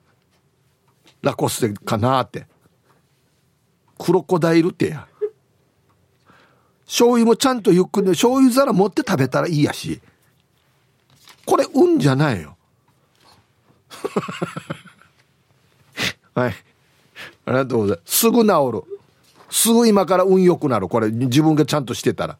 [1.21, 2.45] ラコステかなって。
[3.97, 5.07] クロコダイルってや。
[6.85, 10.01] 醤油もちゃんとゆっくり醤油皿持って食べたらいいやし。
[11.45, 12.57] これ運じゃないよ。
[16.35, 16.55] はい。
[17.45, 18.17] ありがとうございます。
[18.17, 18.83] すぐ治る。
[19.49, 20.89] すぐ今から運良くなる。
[20.89, 22.37] これ自分がちゃんとしてたら。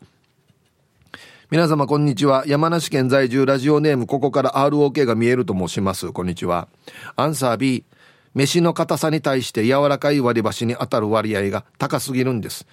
[1.52, 2.44] 皆様こんにちは。
[2.48, 6.12] 山梨県在住ラジオネームここから ROK が見えると申します。
[6.12, 6.68] こんにちは。
[7.16, 7.86] アンサー B
[8.34, 12.66] 飯の硬さに対して柔らかい割り箸に当たる割合が高すぎるんです。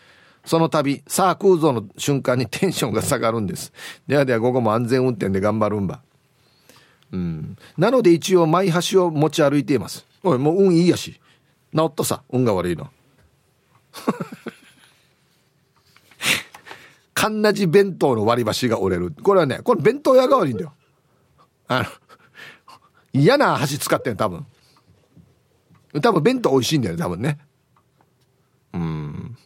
[0.47, 3.75] その度さあ空洞の瞬間にテンションが下がるんです。
[4.07, 6.01] ではでは午後も安全運転で頑張るんば。
[7.13, 7.59] うん。
[7.77, 10.07] なので一応マイ箸を持ち歩いています。
[10.23, 11.21] おいもう運いいやし。
[11.77, 12.89] 治ったさ運が悪いの。
[17.23, 19.15] かんなじ弁当の割り箸が折れる。
[19.23, 20.73] これはね、これ弁当屋が悪いんだよ。
[21.69, 21.87] あの、
[23.13, 24.45] 嫌な箸使ってん多分。
[26.03, 27.39] 多分弁当美味しいんだよね、多分ね。
[28.73, 29.39] うん。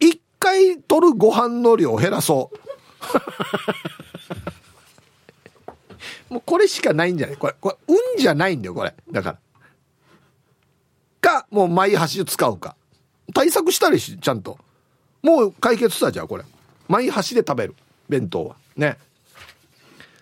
[0.00, 2.56] 一回取るご飯の量を減らそう。
[6.34, 7.36] もうこれしかないんじゃない？
[7.36, 8.92] これ、これ、運じゃないんだよ、これ。
[9.12, 9.38] だか
[11.20, 11.40] ら。
[11.42, 12.74] か、もうマイ箸使うか。
[13.32, 14.58] 対策したりし、ちゃんと。
[15.22, 16.44] もう解決したじゃんこれ。
[16.88, 17.74] 毎箸で食べる。
[18.08, 18.56] 弁当は。
[18.76, 18.98] ね。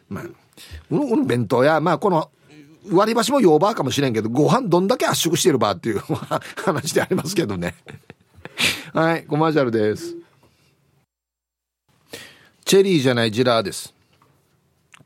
[0.09, 1.81] まあこの弁当や。
[1.81, 2.31] まあこの
[2.91, 5.99] 割り箸もーバーかもしれんけどご飯どんだけ圧縮してるばっていう
[6.65, 7.75] 話でありますけどね。
[8.93, 10.17] はいコマーシャルです。
[12.65, 13.95] チェリーじゃないジラーです。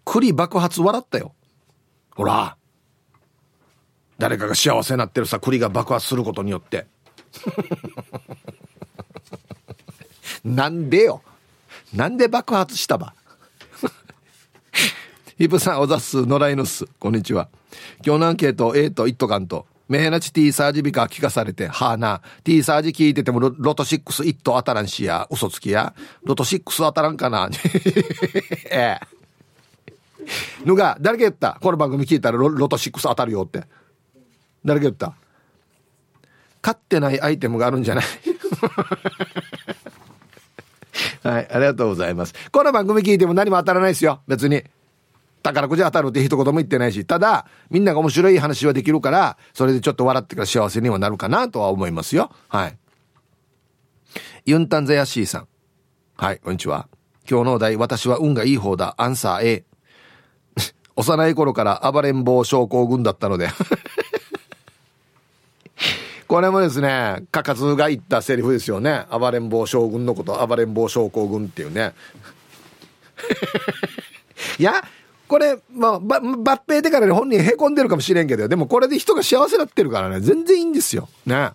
[0.04, 1.34] 栗爆発笑ったよ。
[2.10, 2.56] ほら。
[4.18, 6.86] 誰かが幸せになってるさ栗が爆発することによって。
[10.44, 11.22] なんでよ。
[11.94, 13.14] なんで爆発したば。
[15.38, 16.84] ヒプさん、おざっす、野良犬っす。
[16.98, 17.48] こんにちは。
[18.04, 27.48] 今日のアンケート、A と一斗缶と、メヘナチ T サージビカ聞かされて、はあな、T サージ聞いててもロロト6一斗当たらんしや、嘘つきや、ロト6当たらんかな。
[28.70, 29.00] ええ。
[30.64, 31.58] ぬが、誰が言った？
[31.60, 33.64] この番組聞いたらロロト6当たるよって。
[34.64, 35.14] 誰が言った？
[36.62, 38.04] 勝ってないアイテムがあるんじゃない？
[41.24, 42.34] はい、ありがとうございます。
[42.50, 44.62] この番組聞いても何も当たらないですよ、別に。
[45.42, 52.30] 宝くじ当たるって一言も言ってないし、ただ、みんなが面白い話はできるから、それでちょっと笑ってから幸せにはなるかなとは思いますよ。
[52.48, 52.78] はい。
[54.44, 55.48] ユンタンザヤシーさん。
[56.16, 56.88] はい、こんにちは。
[57.28, 58.94] 今日のお題、私は運がいい方だ。
[58.98, 59.64] アンサー A。
[60.94, 63.48] 幼い頃から暴れん坊症候群だったので
[66.26, 69.06] これもですね、かかずが言ったセリフですよね。
[69.10, 71.94] 暴れん坊将軍のこと、暴れん坊将校軍っていうね。
[74.58, 74.82] いや、
[75.28, 81.08] これ、まあ、ば、抜兵でからね、本人へこんでるかもしれんけど、でもこれで人が幸せになってるからね、全然いいんですよ。
[81.26, 81.50] ね。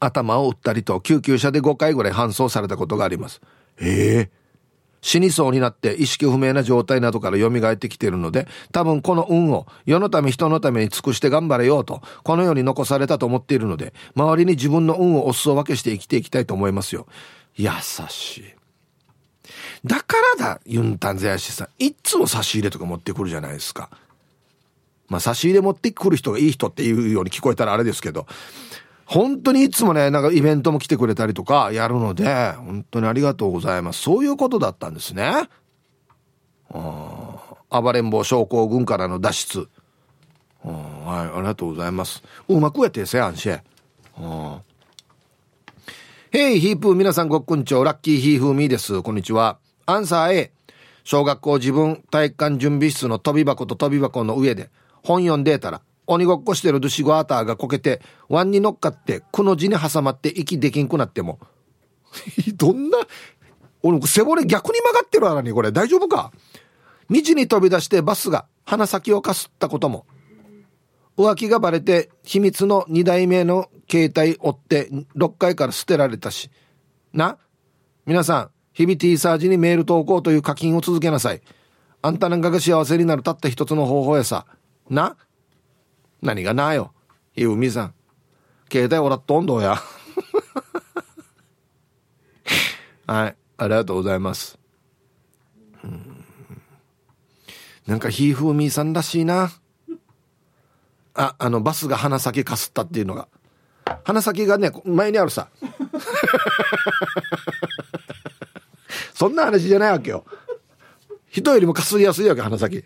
[0.00, 3.40] 頭を打ったりと救急車で5回ぐらい搬送されたことがあります。
[3.80, 4.37] ええ
[5.00, 17.06] 死にそうになって意識不明な状態などから蘇ってきているので、多分この運を世のため人のために尽くして頑張れようと、この世に残されたと思っているので、周りに自分の運をお裾分けして生きていきたいと思いますよ。
[17.56, 17.70] 優
[18.08, 18.44] しい。
[19.84, 21.82] だからだ、ユンタンゼヤシさん。
[21.82, 23.90] いつも差し入れとか持ってくるじゃないですか。
[25.08, 28.26] まあ差し入れ持ってくる人がいい人っていうように聞こえたらあれですけど、
[29.08, 34.02] 本当にいつもね、なんかイベントも来てくれたりとかやるので、本当にありがとうございます。
[34.02, 35.48] そういうことだったんですね。
[36.70, 39.68] 暴れん坊症候群からの脱出。
[40.62, 42.22] はい、ありがとうございます。
[42.48, 43.62] うまくやってせ、アンシェ。
[46.30, 49.00] ヘイヒープー皆さんごっくんちょうラッキーヒーフーミーです。
[49.00, 49.58] こんにちは。
[49.86, 50.52] アンサー A。
[51.04, 54.68] 小学校自分体育館準備室の飛び箱と飛び箱の上で
[55.02, 58.00] 本読んでたら鬼ごっこしてるドゥシゴアーターがこけて、
[58.30, 61.38] 湾に乗っかって、くの字に挟まって息できんくなっても。
[62.56, 62.98] どんな、
[63.82, 65.70] 俺、背骨逆に曲がってるわに、これ。
[65.70, 66.32] 大丈夫か？
[67.10, 70.06] 道に飛び出してバスが鼻先をかすったことも。
[71.16, 76.50] 浮気がバレて、秘密の2代目の携帯追って6階から捨てられたし。
[77.12, 77.36] な？
[78.06, 81.42] 皆さん、日々 T サージにメール投稿という課金を続けなさい。
[82.00, 84.46] あんたなんかが幸せになるたった一つの方法やさ。
[84.88, 85.16] な？
[86.22, 86.92] 何がなよ。
[87.34, 87.94] ひうみさん。
[88.70, 89.80] 携帯おらっとんどや。
[93.06, 93.36] はい。
[93.56, 94.58] ありがとうございます。
[97.86, 99.50] なんかひふみさんらしいな。
[101.14, 103.28] あ、あの、バスが鼻先かすったっていうのが。
[104.04, 105.48] 鼻先がね、前にあるさ。
[109.14, 110.26] そんな話じゃないわけよ。
[111.30, 112.84] 人よりもかすりやすいわけ鼻先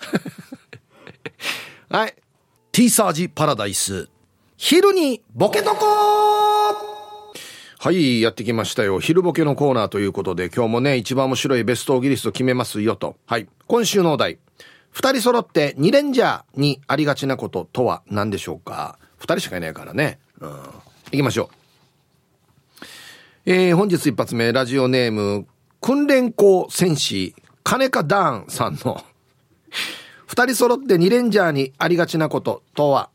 [1.88, 2.14] はい
[2.80, 4.08] T サージパラダイス。
[4.56, 5.84] 昼にボケとこ
[7.78, 9.00] はいやってきましたよ。
[9.00, 13.16] 昼ボケのコーナーということで今日もね一番面白いベストオギリスト決めますよと。
[13.26, 14.38] はい今週のお題。
[14.92, 18.98] 二人揃って二レンジャーにありがちなこととは何でしょうか？
[19.18, 20.18] 二人しかいないからね。
[20.40, 20.50] うん。
[20.50, 20.70] 行
[21.10, 22.86] きましょう。
[23.44, 25.46] えー、本日一発目ラジオネーム
[25.82, 29.04] 訓練校戦士金カダーンさんの
[30.30, 33.10] 二人揃って二レンジャーにありがちなこととは？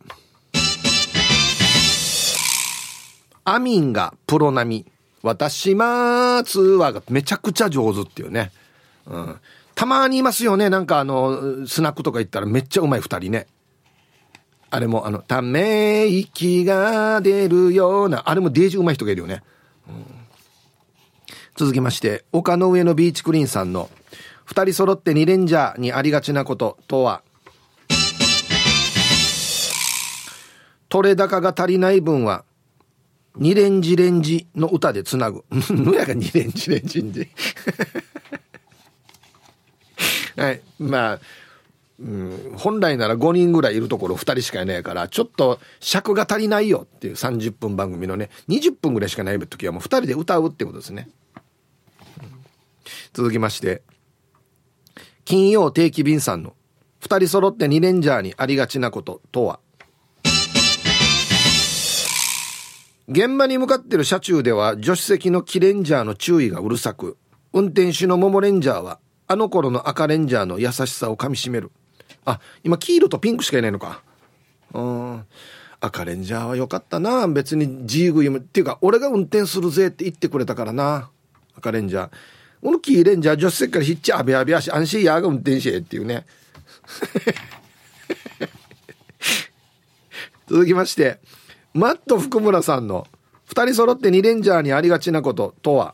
[3.45, 4.85] アミンがプロ並み。
[5.23, 8.51] 私ま通話がめちゃくちゃ上手っていうね、
[9.07, 9.39] うん、
[9.75, 10.69] たまにいますよね。
[10.69, 13.47] なんかあのスナックとか行ったらめっちゃうまい二人ね。
[14.69, 19.41] あれもあのため息が出るようなあれもデージうまい人がいるよね、
[19.87, 20.05] うん、
[21.55, 23.89] 続きまして丘の上のビーチクリーンさんの
[24.45, 27.23] 二人揃って二レンジャーにありがちなこととは、
[30.89, 32.45] 取れ高が足りない分は、
[33.35, 35.43] 二レンジレンジの歌でつなぐ。
[35.51, 37.29] のやが二レンジレンジんで。
[40.37, 40.61] はい。
[40.79, 41.19] まあ、
[41.99, 51.09] うん、本来なら5人ぐらいいるところ2人しかいないから、ちょっと尺が足りないよっていう30分番組のね、20分ぐらいしかない時はもう2人で歌うってことですね。
[53.13, 53.81] 続きまして、
[55.25, 56.53] 金曜定期便さんの
[57.01, 59.59] 2人揃って2レンジャーにありがちなこととは？
[63.07, 67.17] 現場に向かってる車中では助手席のキレンジャーの注意がうるさく
[67.53, 71.71] 運転手のモモレンジャーはあの頃の赤レンジャーの優しさをかみしめる。
[72.23, 74.03] あ今黄色とピンクしかいないのか。
[74.73, 75.25] うん。
[75.79, 77.27] 赤レンジャーは良かったな。
[77.27, 78.37] 別にジーグイム。
[78.37, 81.09] っていうか俺が運転するぜって言ってくれたからな。
[81.57, 82.11] 赤レンジャー。
[82.65, 86.25] このキーレンジャー助手席からひっちゃあべあべあし安心やが運転しっていうね。
[90.49, 91.19] 続きまして
[91.75, 93.05] マット福村さんの
[93.49, 95.93] 2人揃って2レンジャーにありがちなこととは？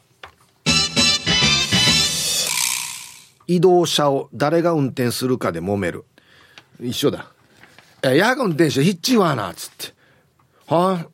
[3.47, 6.05] 移動車を誰が運転するかで揉める。
[6.82, 7.28] 一緒だ
[8.01, 9.93] 「いやが運転手ヒッチはな」っつって
[10.74, 11.07] 「はあ？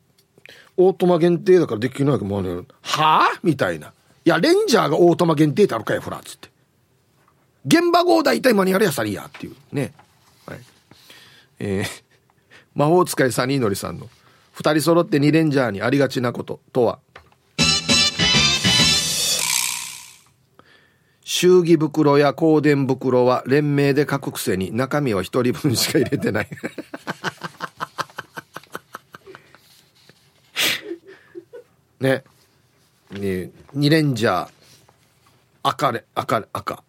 [0.76, 3.92] オートマ限定だからできないかもねはあ?」みたいな。
[4.28, 6.50] いや、レンジャーがオートマ限定ってあるかい、ほら、つって。
[7.64, 9.94] 現場号大体マニュアルやさりや、っていうね。
[10.44, 10.58] はい。
[11.60, 11.84] えー、
[12.76, 14.10] 魔法使いサニーノリさんの、
[14.52, 16.98] 二人揃って二レンジャーにありがちなこととは、
[21.24, 26.48] 祝儀袋や香典袋は連名で書くくせに中身は一人分しか入れてない
[32.00, 32.24] ね
[33.10, 34.50] ね、2レンジャー
[35.62, 36.82] 赤れ赤れ赤。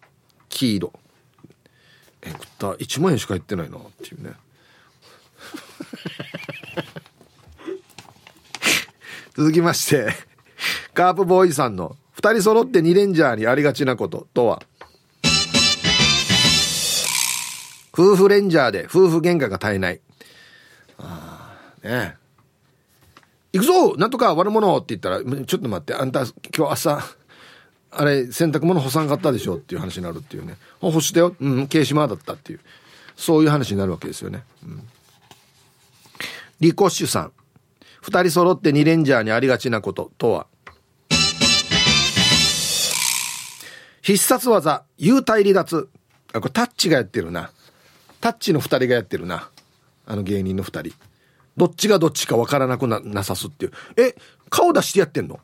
[0.48, 0.92] 黄色。
[2.22, 2.70] え食った。
[2.72, 3.78] 1万円しか入ってないな。
[3.78, 4.32] っていうね。
[9.34, 10.12] 続きまして
[10.92, 14.62] カープボーイさんの2人揃って2レンジャーにありがちなこととは？
[17.92, 20.00] 夫婦レンジャーで夫婦喧嘩が絶えない。
[20.98, 22.19] ああね
[23.52, 26.24] 行くぞなんとか悪者って言ったら、ちょっと待って、あんた
[26.56, 27.02] 今日朝、
[27.90, 30.56] あれ、洗濯物干さんかったでしょっていう話になるっていうね。
[30.80, 31.34] 干したよ。
[31.40, 32.60] うん、軽島だったっていう。
[33.16, 34.44] そういう話になるわけですよね。
[34.64, 34.88] うん。
[36.60, 37.32] リコッシュさん。
[38.00, 40.46] 二人揃って二レンジャーにありがちなこととは
[44.02, 45.88] 必殺技、幽体離脱。
[46.32, 47.50] あ、これタッチがやってるな。
[48.20, 49.50] タッチの二人がやってるな。
[50.06, 50.94] あの芸人の二人。
[51.56, 53.72] どっちがどっちかわからなくななさすっていう。
[53.96, 54.14] え、
[54.48, 55.34] 顔出してやってんの？
[55.36, 55.38] っ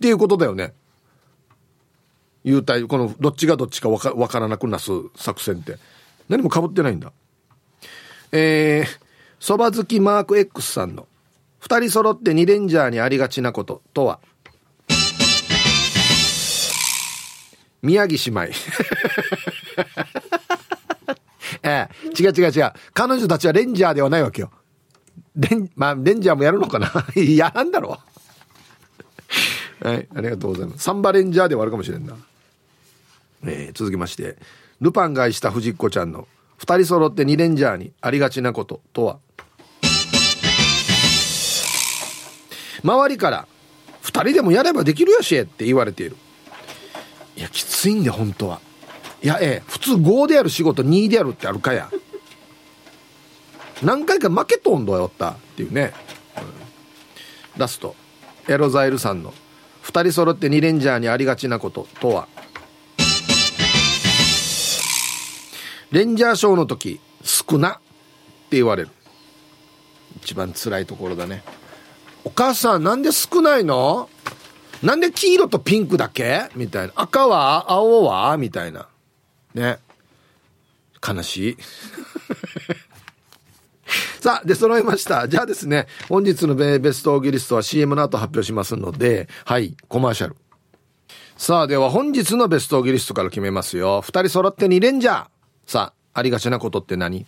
[0.00, 0.74] ていうことだよね。
[2.44, 5.78] 幽体、このどっちがどっちかわかわからなくなす作戦って。
[6.28, 7.12] 何も被ってないんだ。
[8.32, 9.00] えー、
[9.38, 11.06] そば好きマーク X さんの
[11.58, 14.20] 二人揃って二レンジャーにありがちなこととは？
[17.82, 18.54] 宮城姉妹。
[21.68, 22.72] ええ、違う違う違う。
[22.92, 24.50] 彼女たちはレンジャーではないわけよ。
[25.36, 26.90] レン、まあ、レンジャーもやるのかな？
[27.22, 27.98] やらんだろ
[29.82, 29.86] う。
[29.88, 30.84] はい、ありがとうございます。
[30.84, 32.16] サンバレンジャーではあるかもしれんな。
[33.44, 34.36] えー、続きまして、
[34.80, 39.18] ルパンが愛した藤子ちゃんの二人揃って二レンジャーにありがちなこととは？
[42.84, 43.46] 周りから
[44.00, 46.16] 二人でもやればできるやしえって言われている。
[47.36, 48.60] いや、きついんで、本当は。
[49.22, 51.88] いや、ええ、普通5でやる仕事2でやるってあるかや。
[53.82, 55.30] 何回か負けとんどよった。
[55.30, 55.92] っていうね、
[56.36, 56.40] う
[57.56, 57.94] ん、ラスト。
[58.48, 59.32] エロザイルさんの。
[59.84, 61.86] 2人揃って2レンジャーにありがちなこと。
[62.00, 62.26] とは。
[65.92, 67.70] レンジャーショーの時少な。
[67.70, 67.74] っ
[68.50, 68.88] て言われる。
[70.16, 71.42] 一番辛いところだね。
[72.24, 74.08] お母さんなんで少ないの？
[74.82, 76.48] なんで黄色とピンクだけ？
[76.54, 76.92] みたいな。
[76.96, 78.36] 赤は青は？
[78.36, 78.86] みたいな。
[79.54, 79.78] ね
[81.06, 81.56] 悲しい
[84.20, 85.26] さあ、で、揃いました。
[85.26, 90.36] じゃあですね、本日のベストオギリストは CM の後発表しますので、はい、コマーシャル。
[91.36, 94.00] さあ、では本日のベストオギリストから決めますよ。
[94.00, 95.26] 二人揃って2レンジャー。
[95.66, 97.26] さあ、ありがちなことって何？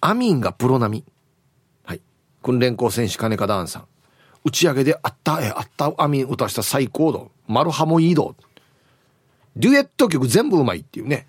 [0.00, 1.04] アミンがプロ並み。
[1.84, 2.00] はい。
[2.40, 3.86] 訓練校選手金川ダーンさん。
[4.44, 7.32] 打ち上げであった、え、あったアミン歌した最高度。
[7.48, 8.36] マルハモイード。
[9.56, 11.26] デュエット曲全部うまいっていうね。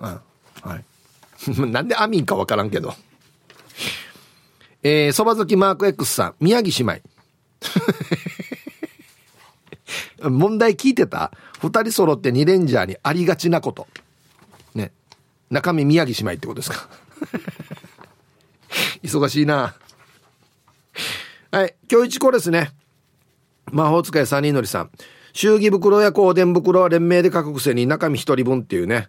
[0.00, 0.20] うん。
[0.62, 0.84] はい。
[1.70, 2.94] なんでアミンかわからんけど。
[4.82, 7.00] えー、そば好きマーク X さん、宮城姉
[10.20, 10.30] 妹。
[10.30, 11.32] 問題聞いてた？
[11.60, 13.86] 二人揃って2レンジャーにありがちなこと。
[14.74, 14.92] ね。
[15.50, 16.88] 中身宮城姉妹ってことですか？
[19.02, 19.74] 忙しいな。
[21.50, 21.74] はい。
[21.90, 22.72] 今日一個ですね。
[23.72, 24.90] 魔法使い三人のりさん。
[25.32, 29.08] 祝儀袋や香典袋は連名で書くくせに中身一人分っていうね。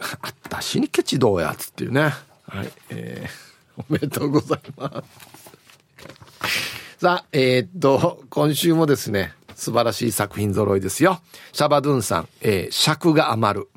[0.00, 2.12] あったしにケチどうやつっていうね。
[2.46, 2.72] はい。
[2.90, 3.50] えー
[3.88, 6.98] おめでとうございます。
[6.98, 11.20] さあ、えー、っと、今週もですね、素晴らしい作品揃いですよ。
[11.52, 13.68] シャバドゥンさん、えー、尺が余る。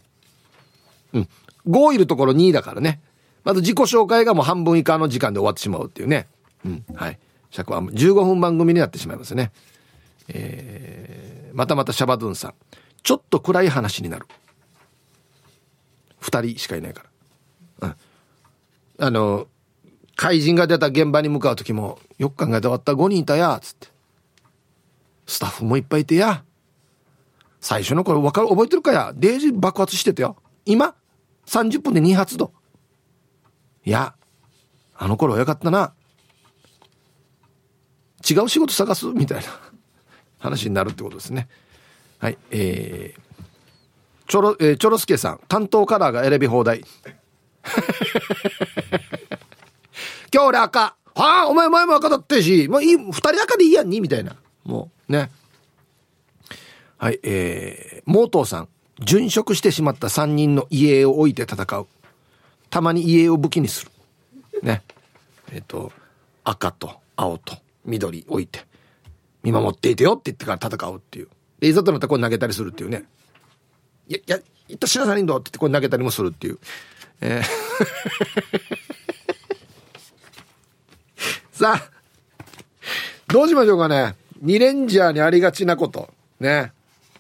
[1.14, 1.30] うん。
[1.68, 3.02] 5いるところ2位だからね。
[3.44, 6.28] まず自己紹介がもう半分以下の時間で終わってしまうっていうね。
[6.66, 6.86] うん。
[6.96, 7.20] はい。
[7.52, 9.52] 尺は15分番組になってしまいますね。
[10.28, 12.54] えー、またまたシャバドゥンさん。
[13.04, 14.26] ちょっと暗い話になる。
[16.24, 17.04] 2人しかいないか
[17.82, 17.90] ら。
[17.90, 17.96] うん。
[19.06, 19.48] あの、
[20.16, 23.88] 怪人が出た現場に向かう時も、よく考えて終わった5人いたや、つって。
[25.26, 26.44] スタッフもいっぱいいてや。
[27.60, 29.14] 最初の頃分かる、覚えてるかや？
[29.16, 30.38] デージ爆発してたよ。
[30.66, 30.96] 今
[31.46, 32.54] ?30 分で2発度。
[33.86, 34.16] いや、
[34.96, 35.94] あの頃はよかったな。
[38.30, 39.08] 違う仕事探す？
[39.08, 39.46] みたいな
[40.40, 41.48] 話になるってことですね。
[42.20, 42.38] はい。
[42.52, 43.22] えー、
[44.34, 46.80] ちょろ、えー、ちょろすけさん、担当カラーが選び放題。
[50.34, 50.80] 今日俺赤。
[50.80, 50.96] は
[51.44, 54.36] あ、お前前も赤だったし、もういい、二人赤でいいやんに、みたいな。
[54.64, 55.30] もう、ね。
[56.98, 58.70] はい、えー、モートーさん。
[59.02, 61.86] 殉職してしまった三人の家を置いて戦う。
[62.72, 63.92] たまに家を武器にする。
[64.64, 64.82] ね。
[65.52, 65.92] えっ、ー、と、
[66.44, 67.56] 赤と青と
[67.86, 68.66] 緑置いて、
[69.44, 71.28] 見守っていてよって言ってから戦うっていう。
[71.60, 73.06] で、いざとなったらこれ投げたりするっていうね。
[74.08, 74.40] いや、や、
[74.70, 76.60] いったしなさりんどって言ってこれ投げたりもするっていう。
[77.22, 77.44] えー
[81.54, 81.90] さあ、
[83.28, 84.16] どうしましょうかね。
[84.44, 86.12] 2レンジャーにありがちなこと。
[86.40, 86.74] ね。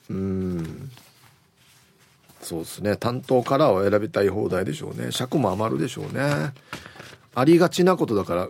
[0.10, 0.92] うん。
[2.42, 2.98] そうですね。
[2.98, 5.12] 担当カラーを選びたい放題でしょうね。
[5.12, 6.54] 尺も余るでしょうね。
[7.36, 8.50] ありがちなことだから。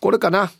[0.00, 0.50] これかな。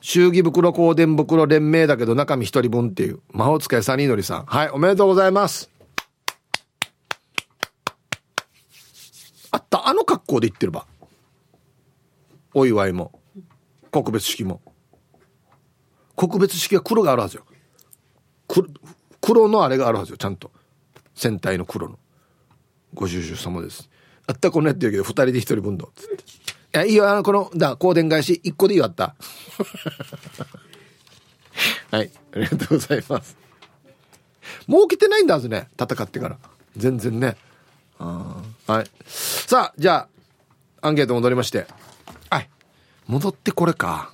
[0.00, 3.20] 祝儀袋、香典袋、連名だけど中身一人分っていう。
[3.32, 4.44] 魔法使いサニーのりさん。
[4.46, 5.70] はい、おめでとうございます。
[9.50, 10.86] あった、あの格好で言ってるば。
[12.52, 13.12] お祝いも
[13.90, 14.60] 告別式も
[16.16, 17.44] 告別式は黒があるはずよ
[19.20, 20.50] 黒のあれがあるはずよちゃんと
[21.14, 21.98] 戦隊の黒の
[22.94, 23.88] ご愁傷様です
[24.26, 26.24] あったこのやってるけど二人で一人分だつって
[26.74, 29.14] いやいいよあのこのだ香典返し一個でいいよあった。
[31.96, 33.36] はいありがとうございます。
[34.66, 36.38] もう来てないんだはずね戦ってから。
[36.76, 37.36] 全然ね。
[37.98, 38.42] は
[38.82, 38.90] い。
[39.06, 40.08] さあじゃ
[40.80, 41.66] あアンケート戻りまして。
[43.10, 44.12] 戻ってこれか。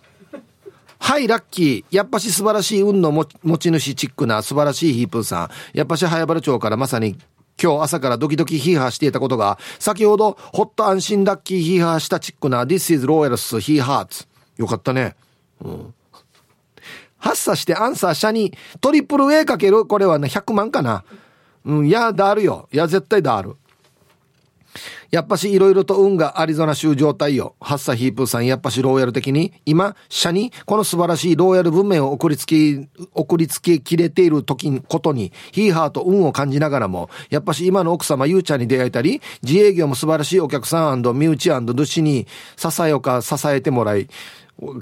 [0.98, 1.96] はい、ラッキー。
[1.96, 3.26] やっぱし素晴らしい運の持
[3.58, 5.76] ち主チックな素晴らしいヒープーさん。
[5.76, 7.18] やっぱし早原町からまさに
[7.62, 14.26] 今日朝からドキドキヒーハーしていたことが、先ほどホット安心ラッキーヒーハーしたチックな This is Royals He Hearts。
[14.56, 15.16] よかったね。
[15.62, 15.94] うん。
[17.18, 19.86] 発作してアンサー者にトリプル A かける？
[19.86, 21.04] これはね100万かな。
[21.64, 22.68] うん、いや、だるよ。
[22.72, 23.56] いや、絶対だる。
[25.10, 27.54] やっぱしいろいろと運がアリゾナ州状態よ。
[27.60, 44.08] ハッサヒープーさんやっぱしローヤル的に、今、社にこの素晴らしいローヤル文面を送りつけ、送りつけきれている時ことに、ヒーハーと運を感じながらも、やっぱし今の奥様ゆうちゃんに出会えたり、自営業も素晴らしいお客さん身内ドゥシに支えよか支えてもらい、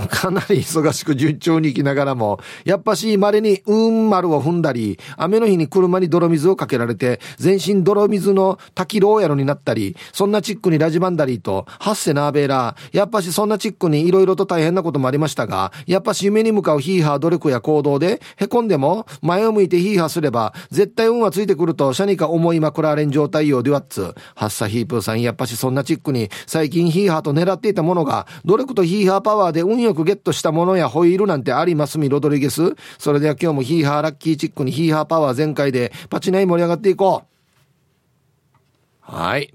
[0.08, 24.14] かなり忙しく順調に行きながらも、やっぱし稀にうん丸を踏んだり、雨の日に車に泥水をかけられて、全身泥水の滝ローヤロになったり、そんなチックにラジバンダリーと、ハッセナーベーラー、やっぱしそんなチックに色々と大変なこともありましたが、やっぱし夢に向かうヒーハー努力や行動で、凹んでも前を向いてヒーハーすれば、絶対運はついてくると、シャニカ思いまくられん状態よデュワッツ。
[24.36, 32.74] ハッサヒープーさん、やっぱしそんなチックに、最近ヒーハーと狙っていたものが、努力とヒーハーパワーで運よくゲットしたものやホイールなんてありますみ、ロドリゲス。
[32.98, 39.10] それでは今日もヒーハーラッキーチックにヒーハーパワー全開で、パチナイ盛り上がっていこう。
[39.12, 39.54] はい。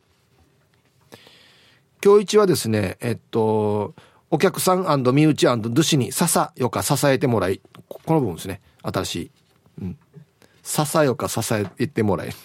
[2.03, 3.93] 今日一はですね、えっと、
[4.31, 8.61] お客さん身内ドゥシに笹よか支えてもらい、この部分ですね。
[8.83, 9.31] 新しい。
[9.81, 9.97] うん。
[10.63, 12.29] 笹よか支えてもらい。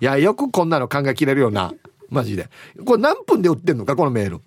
[0.00, 1.72] いや、よくこんなの考えきれるよな。
[2.08, 2.48] マジで。
[2.84, 3.96] これ何分で売ってんのか？
[3.96, 4.40] このメール。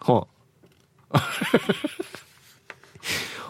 [0.00, 0.26] は
[1.10, 1.20] あ、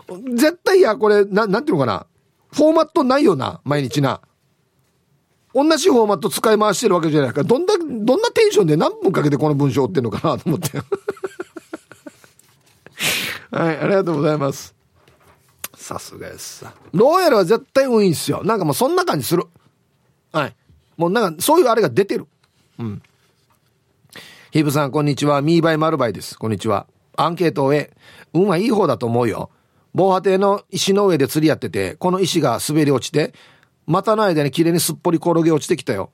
[0.34, 2.06] 絶対いや、これ、な、なんていうのかな？
[2.52, 4.20] フォーマットないよな、毎日な。
[5.54, 10.38] 同じフォーマット使い回してるわけじゃないから、どんな、どんなテンションで何分かけてこの文章を追ってんのかな？
[10.38, 10.78] と思って。
[13.50, 14.74] はい、ありがとうございます。
[15.74, 16.74] さすがですさ。
[16.92, 18.42] ローヤルは絶対多いんすよ。
[18.44, 19.44] なんかもうそんな感じする。
[20.32, 20.56] はい。
[20.96, 22.26] もうなんか、そういうあれが出てる。
[22.78, 23.02] うん。
[24.50, 25.42] ヒブさん、こんにちは。
[25.42, 26.38] ミーバイマルバイです。
[26.38, 26.86] こんにちは。
[27.16, 27.94] アンケートを終え、
[28.32, 29.50] 運はいい方だと思うよ。
[29.92, 33.34] 防波堤の石の上で釣りやってて、この石が滑り落ちて、
[33.86, 36.10] 股の間に綺麗にすっぽり転げ落ちてきたよ。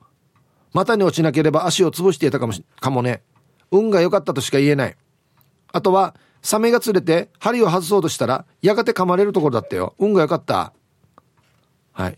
[0.73, 3.23] 股に落ちなければ足を潰していたかもし、かもね。
[3.71, 4.97] 運が良かったとしか言えない。
[5.71, 9.95] あとは、サメが釣れて針を外そうとしたら、やがて噛まれるところだったよ。
[9.97, 10.73] 運が良かった。
[11.93, 12.17] はい。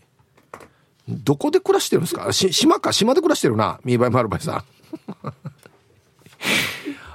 [1.08, 2.92] どこで暮らしてるんですか、島か？
[2.92, 3.78] 島で暮らしてるな。
[3.84, 4.64] ミーバイマルバイさん。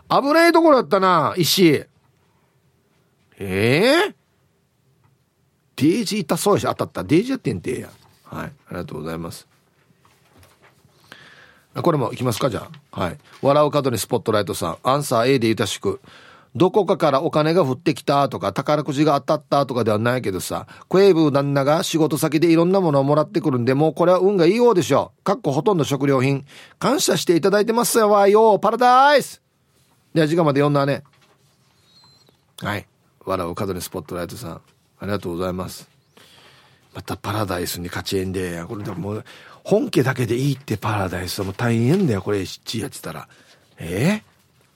[0.10, 1.66] 危ないところだったな、石。
[1.68, 1.88] え
[3.40, 4.14] えー、
[5.76, 7.04] デージ痛そうやし、当たった。
[7.04, 7.90] デージやってんてや。
[8.26, 8.46] はい。
[8.46, 9.48] ありがとうございます。
[11.76, 13.02] これもいきますか、じゃあ。
[13.02, 13.18] はい。
[13.42, 14.78] 笑う角にスポットライトさん。
[14.84, 16.00] アンサー A でゆたしく。
[16.56, 25.24] どこかからお金が降ってきたとか宝くじが当たったとかではないけどさ、クエーブ旦那が仕事先でいろんなものをもらってくるんで、もうこれは運がいいようでしょう。
[25.24, 26.46] かっこほとんど食料品。
[26.78, 29.42] 感謝していただいてますよ、わよ、パラダイス
[30.14, 31.04] では時間まで読んだね。
[32.60, 32.86] はい。
[33.26, 34.52] 笑う角にスポットライトさん。
[34.52, 34.62] あ
[35.02, 35.90] りがとうございます。
[36.94, 39.24] またパラダイスに勝ちえんで、これでも
[39.64, 43.28] 本家だけでいいってパラダイスはもう大変だよ、これ、七やってたら。
[43.80, 44.33] えー